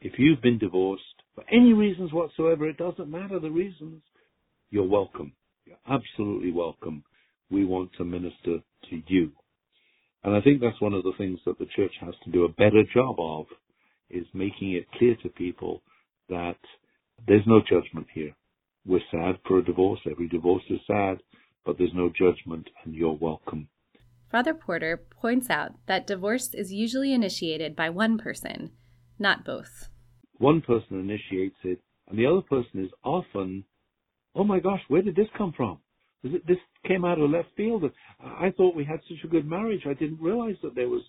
If 0.00 0.14
you've 0.18 0.42
been 0.42 0.58
divorced 0.58 1.02
for 1.34 1.44
any 1.50 1.72
reasons 1.72 2.12
whatsoever, 2.12 2.68
it 2.68 2.76
doesn't 2.76 3.10
matter 3.10 3.38
the 3.38 3.50
reasons, 3.50 4.02
you're 4.70 4.88
welcome. 4.88 5.32
You're 5.64 5.76
absolutely 5.88 6.52
welcome. 6.52 7.04
We 7.50 7.64
want 7.64 7.90
to 7.98 8.04
minister 8.04 8.58
to 8.90 9.02
you. 9.06 9.32
And 10.24 10.34
I 10.34 10.40
think 10.40 10.60
that's 10.60 10.80
one 10.80 10.94
of 10.94 11.04
the 11.04 11.12
things 11.18 11.38
that 11.44 11.58
the 11.58 11.66
church 11.76 11.92
has 12.00 12.14
to 12.24 12.30
do 12.30 12.44
a 12.44 12.48
better 12.48 12.82
job 12.92 13.16
of 13.18 13.46
is 14.10 14.26
making 14.32 14.72
it 14.72 14.90
clear 14.92 15.16
to 15.22 15.28
people 15.28 15.82
that 16.28 16.56
there's 17.28 17.46
no 17.46 17.60
judgment 17.60 18.06
here. 18.12 18.34
We're 18.86 19.00
sad 19.10 19.38
for 19.46 19.58
a 19.58 19.64
divorce. 19.64 20.00
Every 20.10 20.28
divorce 20.28 20.62
is 20.70 20.80
sad, 20.86 21.18
but 21.64 21.76
there's 21.76 21.94
no 21.94 22.08
judgment 22.08 22.68
and 22.84 22.94
you're 22.94 23.18
welcome. 23.20 23.68
Father 24.30 24.54
Porter 24.54 24.96
points 24.96 25.50
out 25.50 25.72
that 25.86 26.06
divorce 26.06 26.54
is 26.54 26.72
usually 26.72 27.12
initiated 27.12 27.76
by 27.76 27.90
one 27.90 28.18
person, 28.18 28.72
not 29.18 29.44
both. 29.44 29.88
One 30.38 30.60
person 30.60 30.98
initiates 30.98 31.56
it, 31.62 31.80
and 32.08 32.18
the 32.18 32.26
other 32.26 32.40
person 32.40 32.84
is 32.84 32.90
often, 33.04 33.64
oh 34.34 34.44
my 34.44 34.58
gosh, 34.58 34.80
where 34.88 35.02
did 35.02 35.16
this 35.16 35.28
come 35.38 35.52
from? 35.56 35.78
Was 36.22 36.34
it 36.34 36.46
this 36.46 36.58
came 36.84 37.04
out 37.04 37.18
of 37.18 37.30
left 37.30 37.48
field. 37.56 37.84
I 38.20 38.52
thought 38.56 38.76
we 38.76 38.84
had 38.84 39.00
such 39.08 39.24
a 39.24 39.28
good 39.28 39.46
marriage. 39.46 39.82
I 39.86 39.94
didn't 39.94 40.20
realize 40.20 40.56
that 40.62 40.74
there 40.74 40.88
was 40.88 41.02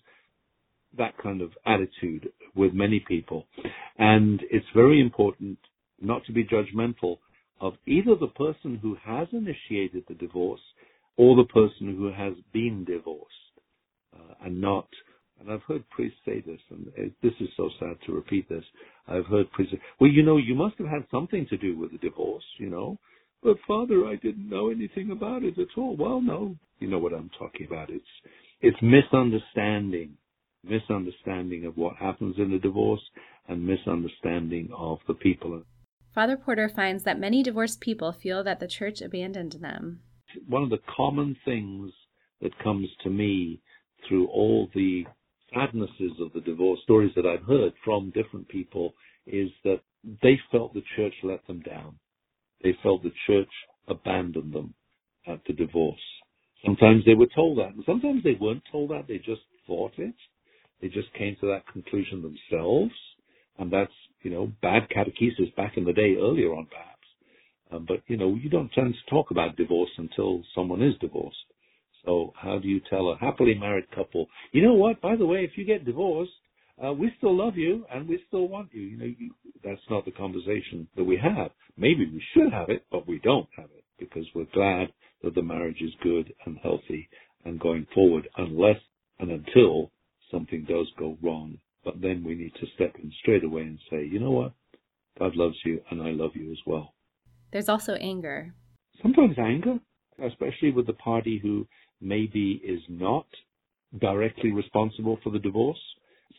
that 0.96 1.16
kind 1.22 1.42
of 1.42 1.52
attitude 1.66 2.28
with 2.54 2.72
many 2.72 3.00
people. 3.06 3.46
And 3.98 4.40
it's 4.50 4.66
very 4.74 5.00
important 5.00 5.58
not 6.00 6.24
to 6.26 6.32
be 6.32 6.44
judgmental 6.44 7.18
of 7.60 7.74
either 7.86 8.14
the 8.14 8.28
person 8.28 8.78
who 8.80 8.96
has 9.04 9.28
initiated 9.32 10.04
the 10.08 10.14
divorce 10.14 10.60
or 11.16 11.36
the 11.36 11.44
person 11.44 11.96
who 11.96 12.12
has 12.12 12.34
been 12.52 12.84
divorced, 12.84 13.32
uh, 14.14 14.34
and 14.44 14.60
not 14.60 14.86
and 15.40 15.50
I've 15.50 15.62
heard 15.62 15.88
priests 15.90 16.18
say 16.24 16.40
this, 16.40 16.60
and 16.70 16.86
it, 16.96 17.12
this 17.22 17.32
is 17.40 17.48
so 17.56 17.68
sad 17.78 17.96
to 18.06 18.12
repeat 18.12 18.48
this. 18.48 18.64
I've 19.06 19.26
heard 19.26 19.50
priests 19.52 19.74
say, 19.74 19.80
well, 20.00 20.10
you 20.10 20.22
know, 20.22 20.38
you 20.38 20.54
must 20.54 20.78
have 20.78 20.88
had 20.88 21.04
something 21.10 21.46
to 21.50 21.56
do 21.56 21.78
with 21.78 21.92
the 21.92 21.98
divorce, 21.98 22.44
you 22.58 22.70
know. 22.70 22.98
But 23.42 23.56
Father, 23.66 24.06
I 24.06 24.16
didn't 24.16 24.48
know 24.48 24.70
anything 24.70 25.10
about 25.10 25.44
it 25.44 25.58
at 25.58 25.68
all. 25.76 25.96
Well, 25.96 26.20
no, 26.20 26.56
you 26.78 26.88
know 26.88 26.98
what 26.98 27.12
I'm 27.12 27.30
talking 27.38 27.66
about. 27.66 27.90
It's 27.90 28.04
it's 28.60 28.76
misunderstanding, 28.82 30.16
misunderstanding 30.64 31.66
of 31.66 31.76
what 31.76 31.96
happens 31.96 32.36
in 32.38 32.52
a 32.52 32.58
divorce, 32.58 33.02
and 33.48 33.66
misunderstanding 33.66 34.70
of 34.76 34.98
the 35.06 35.14
people. 35.14 35.62
Father 36.14 36.36
Porter 36.36 36.68
finds 36.68 37.04
that 37.04 37.20
many 37.20 37.42
divorced 37.42 37.80
people 37.80 38.10
feel 38.10 38.42
that 38.44 38.58
the 38.58 38.66
church 38.66 39.02
abandoned 39.02 39.58
them. 39.60 40.00
One 40.48 40.62
of 40.62 40.70
the 40.70 40.80
common 40.96 41.36
things 41.44 41.92
that 42.40 42.58
comes 42.58 42.88
to 43.04 43.10
me 43.10 43.60
through 44.08 44.26
all 44.28 44.68
the 44.74 45.04
sadnesses 45.52 46.12
of 46.20 46.32
the 46.32 46.40
divorce 46.40 46.80
stories 46.82 47.12
that 47.16 47.26
I've 47.26 47.44
heard 47.44 47.72
from 47.84 48.10
different 48.10 48.48
people 48.48 48.94
is 49.26 49.50
that 49.64 49.80
they 50.22 50.40
felt 50.50 50.74
the 50.74 50.82
church 50.96 51.14
let 51.22 51.46
them 51.46 51.60
down. 51.60 51.98
They 52.66 52.76
felt 52.82 53.04
the 53.04 53.12
church 53.28 53.48
abandoned 53.86 54.52
them 54.52 54.74
at 55.28 55.38
the 55.46 55.52
divorce. 55.52 56.00
Sometimes 56.64 57.04
they 57.04 57.14
were 57.14 57.28
told 57.32 57.58
that, 57.58 57.72
and 57.76 57.84
sometimes 57.86 58.24
they 58.24 58.36
weren't 58.40 58.64
told 58.72 58.90
that, 58.90 59.06
they 59.06 59.18
just 59.18 59.42
thought 59.68 59.92
it. 59.98 60.16
They 60.82 60.88
just 60.88 61.12
came 61.14 61.36
to 61.40 61.46
that 61.46 61.72
conclusion 61.72 62.22
themselves, 62.22 62.90
and 63.60 63.72
that's, 63.72 63.92
you 64.22 64.32
know, 64.32 64.50
bad 64.62 64.88
catechesis 64.88 65.54
back 65.54 65.76
in 65.76 65.84
the 65.84 65.92
day, 65.92 66.16
earlier 66.16 66.52
on 66.54 66.66
perhaps. 66.66 67.06
Um, 67.70 67.84
but, 67.86 68.02
you 68.08 68.16
know, 68.16 68.34
you 68.34 68.50
don't 68.50 68.72
tend 68.72 68.94
to 68.94 69.10
talk 69.10 69.30
about 69.30 69.56
divorce 69.56 69.90
until 69.96 70.42
someone 70.52 70.82
is 70.82 70.98
divorced. 71.00 71.36
So 72.04 72.32
how 72.34 72.58
do 72.58 72.66
you 72.66 72.80
tell 72.90 73.10
a 73.10 73.16
happily 73.16 73.54
married 73.54 73.88
couple, 73.92 74.26
you 74.50 74.62
know 74.64 74.74
what, 74.74 75.00
by 75.00 75.14
the 75.14 75.26
way, 75.26 75.44
if 75.44 75.52
you 75.56 75.64
get 75.64 75.84
divorced, 75.84 76.32
uh, 76.84 76.92
we 76.92 77.10
still 77.18 77.36
love 77.36 77.56
you 77.56 77.84
and 77.92 78.08
we 78.08 78.22
still 78.28 78.48
want 78.48 78.68
you. 78.72 78.82
You 78.82 78.98
know, 78.98 79.04
you, 79.04 79.30
that's 79.64 79.80
not 79.90 80.04
the 80.04 80.10
conversation 80.10 80.86
that 80.96 81.04
we 81.04 81.18
have. 81.22 81.50
Maybe 81.76 82.06
we 82.06 82.22
should 82.34 82.52
have 82.52 82.68
it, 82.68 82.84
but 82.90 83.08
we 83.08 83.18
don't 83.20 83.48
have 83.56 83.70
it 83.76 83.84
because 83.98 84.26
we're 84.34 84.46
glad 84.52 84.88
that 85.22 85.34
the 85.34 85.42
marriage 85.42 85.80
is 85.80 85.92
good 86.02 86.32
and 86.44 86.58
healthy 86.62 87.08
and 87.44 87.58
going 87.60 87.86
forward 87.94 88.28
unless 88.36 88.76
and 89.18 89.30
until 89.30 89.90
something 90.30 90.64
does 90.68 90.86
go 90.98 91.16
wrong. 91.22 91.58
But 91.84 92.00
then 92.00 92.24
we 92.24 92.34
need 92.34 92.52
to 92.60 92.66
step 92.74 92.94
in 93.02 93.10
straight 93.20 93.44
away 93.44 93.62
and 93.62 93.78
say, 93.90 94.04
you 94.04 94.18
know 94.18 94.32
what? 94.32 94.52
God 95.18 95.34
loves 95.36 95.56
you 95.64 95.80
and 95.90 96.02
I 96.02 96.10
love 96.10 96.32
you 96.34 96.50
as 96.50 96.58
well. 96.66 96.92
There's 97.52 97.68
also 97.68 97.94
anger. 97.94 98.52
Sometimes 99.00 99.36
anger, 99.38 99.78
especially 100.22 100.72
with 100.72 100.86
the 100.86 100.94
party 100.94 101.38
who 101.42 101.66
maybe 102.00 102.60
is 102.64 102.80
not 102.88 103.26
directly 103.98 104.52
responsible 104.52 105.18
for 105.22 105.30
the 105.30 105.38
divorce. 105.38 105.78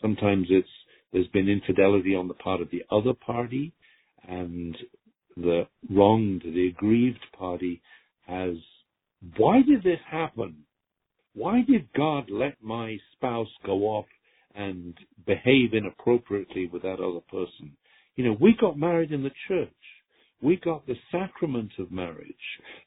Sometimes 0.01 0.47
it's 0.49 0.67
there's 1.13 1.27
been 1.27 1.49
infidelity 1.49 2.15
on 2.15 2.27
the 2.27 2.33
part 2.33 2.61
of 2.61 2.69
the 2.69 2.83
other 2.91 3.13
party 3.13 3.73
and 4.27 4.75
the 5.37 5.67
wronged, 5.89 6.41
the 6.43 6.67
aggrieved 6.67 7.25
party 7.37 7.81
has, 8.25 8.55
why 9.37 9.61
did 9.61 9.83
this 9.83 9.99
happen? 10.09 10.63
Why 11.33 11.61
did 11.61 11.87
God 11.95 12.29
let 12.29 12.61
my 12.61 12.97
spouse 13.13 13.47
go 13.65 13.83
off 13.83 14.05
and 14.55 14.95
behave 15.25 15.73
inappropriately 15.73 16.67
with 16.67 16.81
that 16.81 16.99
other 16.99 17.21
person? 17.31 17.77
You 18.15 18.25
know, 18.25 18.37
we 18.39 18.55
got 18.59 18.77
married 18.77 19.11
in 19.11 19.23
the 19.23 19.31
church. 19.47 19.69
We 20.41 20.57
got 20.57 20.85
the 20.85 20.95
sacrament 21.11 21.71
of 21.79 21.91
marriage. 21.91 22.33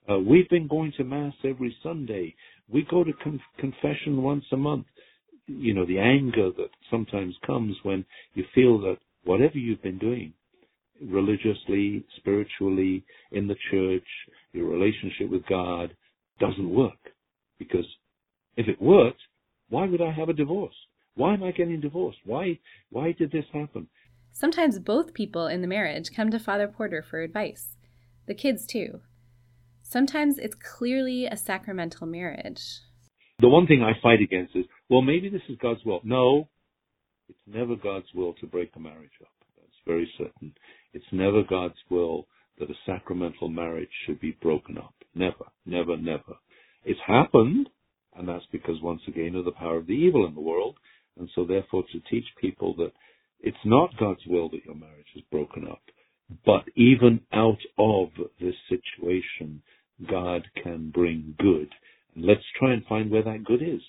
Uh, 0.09 0.18
we've 0.18 0.49
been 0.49 0.68
going 0.68 0.92
to 0.96 1.05
Mass 1.05 1.35
every 1.44 1.77
Sunday. 1.83 2.35
We 2.68 2.87
go 2.88 3.03
to 3.03 3.12
con- 3.25 3.40
confession 3.59 4.23
once 4.23 4.44
a 4.53 4.57
month. 4.57 4.87
You 5.58 5.74
know, 5.74 5.84
the 5.84 5.98
anger 5.98 6.50
that 6.56 6.70
sometimes 6.90 7.34
comes 7.46 7.76
when 7.82 8.04
you 8.34 8.44
feel 8.54 8.78
that 8.80 8.98
whatever 9.24 9.58
you've 9.58 9.82
been 9.82 9.98
doing, 9.98 10.32
religiously, 11.02 12.04
spiritually, 12.16 13.04
in 13.32 13.48
the 13.48 13.56
church, 13.70 14.06
your 14.52 14.68
relationship 14.68 15.30
with 15.30 15.46
God 15.46 15.94
doesn't 16.38 16.74
work. 16.74 16.98
Because 17.58 17.86
if 18.56 18.68
it 18.68 18.80
worked, 18.80 19.20
why 19.68 19.86
would 19.86 20.00
I 20.00 20.12
have 20.12 20.28
a 20.28 20.34
divorce? 20.34 20.74
Why 21.14 21.34
am 21.34 21.42
I 21.42 21.50
getting 21.50 21.80
divorced? 21.80 22.18
Why 22.24 22.58
why 22.90 23.12
did 23.12 23.32
this 23.32 23.44
happen? 23.52 23.88
Sometimes 24.32 24.78
both 24.78 25.14
people 25.14 25.46
in 25.46 25.60
the 25.60 25.68
marriage 25.68 26.14
come 26.14 26.30
to 26.30 26.38
Father 26.38 26.68
Porter 26.68 27.02
for 27.02 27.20
advice. 27.20 27.76
The 28.26 28.34
kids 28.34 28.66
too. 28.66 29.00
Sometimes 29.82 30.38
it's 30.38 30.54
clearly 30.54 31.26
a 31.26 31.36
sacramental 31.36 32.06
marriage. 32.06 32.80
The 33.40 33.48
one 33.48 33.66
thing 33.66 33.83
I 33.83 34.00
fight 34.03 34.20
against 34.20 34.55
is, 34.55 34.66
well, 34.88 35.03
maybe 35.03 35.29
this 35.29 35.42
is 35.48 35.57
God's 35.61 35.85
will. 35.85 36.00
No, 36.05 36.48
it's 37.29 37.38
never 37.46 37.76
God's 37.76 38.12
will 38.14 38.35
to 38.35 38.46
break 38.46 38.72
a 38.76 38.81
marriage 38.81 39.11
up. 39.20 39.29
That's 39.57 39.87
very 39.87 40.11
certain. 40.18 40.53
It's 40.92 41.05
never 41.12 41.42
God's 41.42 41.79
will 41.88 42.26
that 42.59 42.70
a 42.70 42.74
sacramental 42.85 43.48
marriage 43.48 43.90
should 44.05 44.20
be 44.20 44.37
broken 44.42 44.76
up. 44.76 44.94
Never, 45.14 45.46
never, 45.64 45.96
never. 45.96 46.37
It's 46.85 47.00
happened, 47.07 47.68
and 48.16 48.29
that's 48.29 48.44
because 48.53 48.81
once 48.83 49.03
again 49.09 49.35
of 49.35 49.44
the 49.44 49.53
power 49.53 49.76
of 49.76 49.87
the 49.87 49.92
evil 49.92 50.26
in 50.26 50.35
the 50.35 50.40
world. 50.40 50.76
And 51.18 51.29
so 51.35 51.44
therefore 51.44 51.85
to 51.92 52.00
teach 52.11 52.24
people 52.40 52.74
that 52.76 52.92
it's 53.40 53.57
not 53.64 53.96
God's 53.98 54.26
will 54.26 54.48
that 54.50 54.64
your 54.64 54.74
marriage 54.74 55.07
is 55.16 55.22
broken 55.31 55.66
up, 55.66 55.83
but 56.44 56.64
even 56.76 57.20
out 57.33 57.59
of 57.79 58.09
this 58.40 58.55
situation, 58.68 59.62
God 60.09 60.46
can 60.62 60.90
bring 60.90 61.35
good. 61.38 61.68
Let's 62.16 62.44
try 62.59 62.73
and 62.73 62.85
find 62.87 63.11
where 63.11 63.23
that 63.23 63.44
good 63.44 63.62
is. 63.62 63.81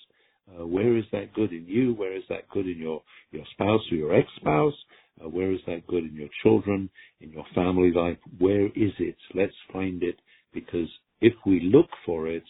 Uh, 0.48 0.66
where 0.66 0.96
is 0.96 1.04
that 1.12 1.32
good 1.34 1.52
in 1.52 1.66
you? 1.66 1.94
Where 1.94 2.16
is 2.16 2.24
that 2.28 2.48
good 2.48 2.66
in 2.66 2.78
your, 2.78 3.02
your 3.30 3.44
spouse 3.52 3.80
or 3.90 3.96
your 3.96 4.14
ex-spouse? 4.14 4.74
Uh, 5.22 5.28
where 5.28 5.52
is 5.52 5.60
that 5.66 5.86
good 5.86 6.04
in 6.04 6.14
your 6.14 6.28
children, 6.42 6.90
in 7.20 7.30
your 7.30 7.44
family 7.54 7.92
life? 7.92 8.18
Where 8.38 8.66
is 8.66 8.92
it? 8.98 9.16
Let's 9.34 9.54
find 9.72 10.02
it 10.02 10.16
because 10.52 10.88
if 11.20 11.34
we 11.46 11.60
look 11.72 11.88
for 12.04 12.28
it, 12.28 12.44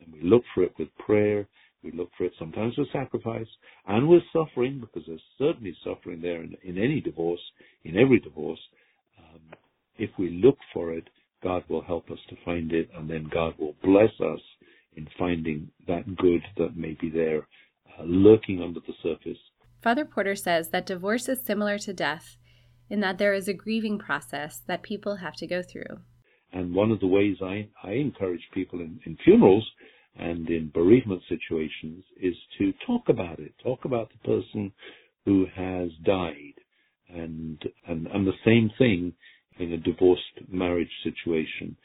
and 0.00 0.12
we 0.12 0.28
look 0.28 0.42
for 0.54 0.62
it 0.62 0.72
with 0.78 0.88
prayer, 0.98 1.46
we 1.82 1.92
look 1.92 2.10
for 2.18 2.24
it 2.24 2.32
sometimes 2.38 2.76
with 2.76 2.88
sacrifice 2.92 3.46
and 3.86 4.08
with 4.08 4.22
suffering, 4.32 4.80
because 4.80 5.06
there's 5.06 5.20
certainly 5.38 5.76
suffering 5.84 6.20
there 6.20 6.42
in, 6.42 6.56
in 6.64 6.78
any 6.78 7.00
divorce, 7.00 7.40
in 7.84 7.96
every 7.96 8.18
divorce. 8.18 8.58
Um, 9.18 9.40
if 9.96 10.10
we 10.18 10.40
look 10.42 10.58
for 10.74 10.92
it, 10.92 11.08
God 11.42 11.62
will 11.68 11.82
help 11.82 12.10
us 12.10 12.18
to 12.28 12.36
find 12.44 12.72
it, 12.72 12.90
and 12.96 13.08
then 13.08 13.30
God 13.32 13.54
will 13.58 13.76
bless 13.82 14.10
us 14.20 14.40
in 14.96 15.08
finding 15.18 15.70
that 15.86 16.16
good 16.16 16.42
that 16.56 16.76
may 16.76 16.96
be 17.00 17.10
there 17.10 17.46
uh, 17.98 18.02
lurking 18.04 18.62
under 18.62 18.80
the 18.80 18.94
surface. 19.02 19.38
Father 19.82 20.04
Porter 20.04 20.34
says 20.34 20.70
that 20.70 20.86
divorce 20.86 21.28
is 21.28 21.44
similar 21.44 21.78
to 21.78 21.92
death 21.92 22.36
in 22.88 23.00
that 23.00 23.18
there 23.18 23.34
is 23.34 23.48
a 23.48 23.52
grieving 23.52 23.98
process 23.98 24.62
that 24.66 24.82
people 24.82 25.16
have 25.16 25.34
to 25.34 25.46
go 25.46 25.62
through. 25.62 26.00
And 26.52 26.74
one 26.74 26.90
of 26.90 27.00
the 27.00 27.06
ways 27.06 27.36
I, 27.42 27.68
I 27.82 27.92
encourage 27.92 28.48
people 28.54 28.80
in, 28.80 29.00
in 29.04 29.16
funerals 29.24 29.68
and 30.18 30.48
in 30.48 30.70
bereavement 30.72 31.22
situations 31.28 32.04
is 32.20 32.34
to 32.58 32.72
talk 32.86 33.08
about 33.08 33.38
it, 33.38 33.52
talk 33.62 33.84
about 33.84 34.10
the 34.10 34.28
person 34.28 34.72
who 35.24 35.46
has 35.54 35.90
died. 36.04 36.54
And, 37.08 37.62
and, 37.86 38.06
and 38.06 38.26
the 38.26 38.32
same 38.44 38.70
thing 38.78 39.12
in 39.58 39.72
a 39.72 39.78
divorced 39.78 40.22
marriage 40.48 40.90
situation, 41.04 41.76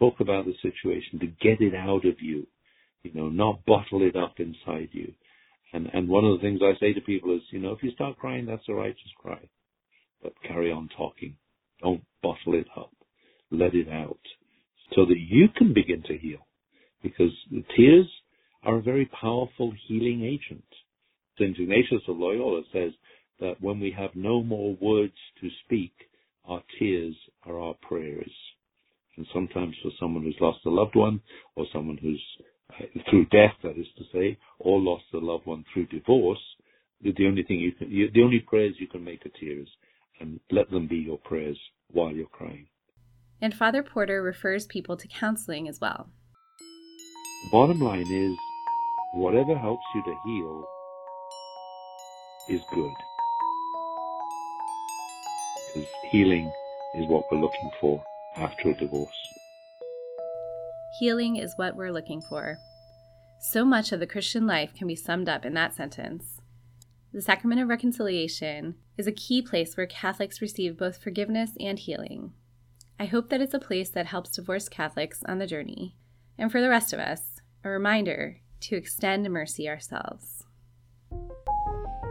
talk 0.00 0.18
about 0.18 0.46
the 0.46 0.54
situation, 0.62 1.20
to 1.20 1.26
get 1.26 1.60
it 1.60 1.74
out 1.74 2.04
of 2.04 2.20
you, 2.20 2.46
you 3.04 3.12
know, 3.14 3.28
not 3.28 3.64
bottle 3.66 4.02
it 4.02 4.16
up 4.16 4.34
inside 4.38 4.88
you. 4.92 5.12
And 5.72 5.88
and 5.92 6.08
one 6.08 6.24
of 6.24 6.36
the 6.36 6.42
things 6.42 6.60
I 6.62 6.78
say 6.80 6.92
to 6.92 7.00
people 7.00 7.36
is, 7.36 7.42
you 7.52 7.60
know, 7.60 7.72
if 7.72 7.82
you 7.82 7.92
start 7.92 8.18
crying, 8.18 8.46
that's 8.46 8.62
all 8.68 8.74
right, 8.74 8.96
just 9.00 9.14
cry, 9.14 9.48
but 10.22 10.32
carry 10.42 10.72
on 10.72 10.88
talking. 10.96 11.36
Don't 11.80 12.02
bottle 12.22 12.54
it 12.54 12.66
up. 12.76 12.90
Let 13.52 13.74
it 13.74 13.88
out, 13.88 14.20
so 14.94 15.04
that 15.06 15.18
you 15.18 15.48
can 15.56 15.72
begin 15.72 16.02
to 16.06 16.18
heal, 16.18 16.46
because 17.02 17.32
the 17.50 17.64
tears 17.76 18.06
are 18.62 18.76
a 18.76 18.82
very 18.82 19.06
powerful 19.20 19.72
healing 19.86 20.24
agent. 20.24 20.64
St. 21.38 21.58
Ignatius 21.58 22.02
of 22.06 22.18
Loyola 22.18 22.62
says 22.72 22.92
that 23.40 23.60
when 23.60 23.80
we 23.80 23.90
have 23.96 24.10
no 24.14 24.42
more 24.42 24.76
words 24.80 25.14
to 25.40 25.48
speak, 25.64 25.92
our 26.44 26.62
tears 26.78 27.14
are 27.46 27.58
our 27.58 27.74
prayers. 27.88 28.32
And 29.16 29.26
sometimes 29.32 29.74
for 29.82 29.90
someone 29.98 30.22
who's 30.22 30.36
lost 30.40 30.64
a 30.66 30.70
loved 30.70 30.96
one, 30.96 31.20
or 31.56 31.66
someone 31.72 31.98
who's 32.00 32.22
uh, 32.70 32.84
through 33.10 33.26
death, 33.26 33.54
that 33.62 33.76
is 33.76 33.86
to 33.98 34.04
say, 34.12 34.38
or 34.58 34.80
lost 34.80 35.04
a 35.12 35.18
loved 35.18 35.46
one 35.46 35.64
through 35.72 35.86
divorce, 35.86 36.38
the, 37.02 37.12
the 37.16 37.26
only 37.26 37.42
thing 37.42 37.58
you 37.58 37.72
can, 37.72 37.90
you, 37.90 38.10
the 38.12 38.22
only 38.22 38.40
prayers 38.40 38.74
you 38.78 38.86
can 38.86 39.04
make 39.04 39.24
are 39.26 39.30
tears, 39.40 39.68
and 40.20 40.38
let 40.50 40.70
them 40.70 40.86
be 40.86 40.96
your 40.96 41.18
prayers 41.18 41.58
while 41.90 42.12
you're 42.12 42.26
crying. 42.26 42.66
And 43.42 43.54
Father 43.54 43.82
Porter 43.82 44.22
refers 44.22 44.66
people 44.66 44.96
to 44.96 45.08
counseling 45.08 45.66
as 45.68 45.80
well. 45.80 46.10
The 47.44 47.50
bottom 47.50 47.80
line 47.80 48.06
is, 48.06 48.36
whatever 49.14 49.56
helps 49.56 49.84
you 49.94 50.02
to 50.04 50.14
heal 50.24 50.68
is 52.48 52.60
good 52.72 52.92
because 55.74 55.88
healing 56.10 56.50
is 56.94 57.08
what 57.08 57.24
we're 57.30 57.38
looking 57.38 57.70
for 57.80 58.02
after 58.36 58.70
a 58.70 58.74
divorce. 58.74 59.10
Healing 60.98 61.36
is 61.36 61.54
what 61.56 61.76
we're 61.76 61.92
looking 61.92 62.20
for. 62.20 62.58
So 63.40 63.64
much 63.64 63.92
of 63.92 64.00
the 64.00 64.06
Christian 64.06 64.46
life 64.46 64.74
can 64.74 64.86
be 64.86 64.96
summed 64.96 65.28
up 65.28 65.44
in 65.44 65.54
that 65.54 65.74
sentence. 65.74 66.40
the 67.12 67.22
Sacrament 67.22 67.60
of 67.60 67.68
Reconciliation 67.68 68.76
is 68.96 69.06
a 69.06 69.12
key 69.12 69.42
place 69.42 69.76
where 69.76 69.86
Catholics 69.86 70.40
receive 70.40 70.76
both 70.76 71.02
forgiveness 71.02 71.52
and 71.58 71.78
healing. 71.78 72.32
I 73.00 73.06
hope 73.06 73.30
that 73.30 73.40
it's 73.40 73.54
a 73.54 73.58
place 73.58 73.88
that 73.90 74.06
helps 74.06 74.30
divorced 74.30 74.70
Catholics 74.70 75.22
on 75.24 75.38
the 75.38 75.46
journey, 75.46 75.96
and 76.38 76.52
for 76.52 76.60
the 76.60 76.68
rest 76.68 76.92
of 76.92 77.00
us, 77.00 77.40
a 77.64 77.70
reminder 77.70 78.40
to 78.60 78.76
extend 78.76 79.28
mercy 79.30 79.68
ourselves. 79.68 80.44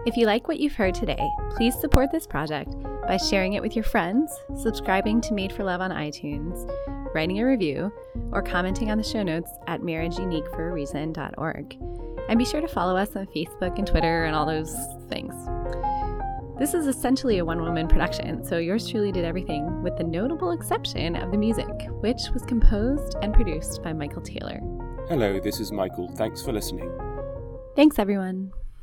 If 0.05 0.15
you 0.15 0.25
like 0.25 0.47
what 0.47 0.61
you've 0.61 0.75
heard 0.75 0.95
today, 0.95 1.19
please 1.57 1.75
support 1.75 2.09
this 2.09 2.25
project 2.25 2.73
by 3.05 3.17
sharing 3.17 3.53
it 3.53 3.61
with 3.61 3.75
your 3.75 3.83
friends, 3.83 4.31
subscribing 4.55 5.19
to 5.21 5.33
Made 5.33 5.51
for 5.51 5.65
Love 5.65 5.81
on 5.81 5.91
iTunes, 5.91 6.71
writing 7.13 7.39
a 7.39 7.45
review, 7.45 7.91
or 8.31 8.41
commenting 8.41 8.91
on 8.91 8.97
the 8.97 9.03
show 9.03 9.23
notes 9.23 9.51
at 9.67 9.81
marriageuniqueforareason.org. 9.81 11.77
And 12.29 12.39
be 12.39 12.45
sure 12.45 12.61
to 12.61 12.67
follow 12.67 12.95
us 12.95 13.13
on 13.17 13.25
Facebook 13.27 13.77
and 13.77 13.85
Twitter 13.85 14.23
and 14.23 14.37
all 14.37 14.45
those 14.45 14.73
things. 15.09 15.33
This 16.57 16.73
is 16.73 16.87
essentially 16.87 17.39
a 17.39 17.45
one 17.45 17.61
woman 17.61 17.89
production, 17.89 18.45
so 18.45 18.57
yours 18.57 18.89
truly 18.89 19.11
did 19.11 19.25
everything 19.25 19.83
with 19.83 19.97
the 19.97 20.05
notable 20.05 20.51
exception 20.51 21.17
of 21.17 21.31
the 21.31 21.37
music, 21.37 21.67
which 21.99 22.21
was 22.33 22.43
composed 22.43 23.17
and 23.21 23.33
produced 23.33 23.83
by 23.83 23.91
Michael 23.91 24.21
Taylor. 24.21 24.61
Hello, 25.09 25.41
this 25.41 25.59
is 25.59 25.73
Michael. 25.73 26.07
Thanks 26.15 26.41
for 26.41 26.53
listening. 26.53 26.89
Thanks, 27.75 27.99
everyone. 27.99 28.53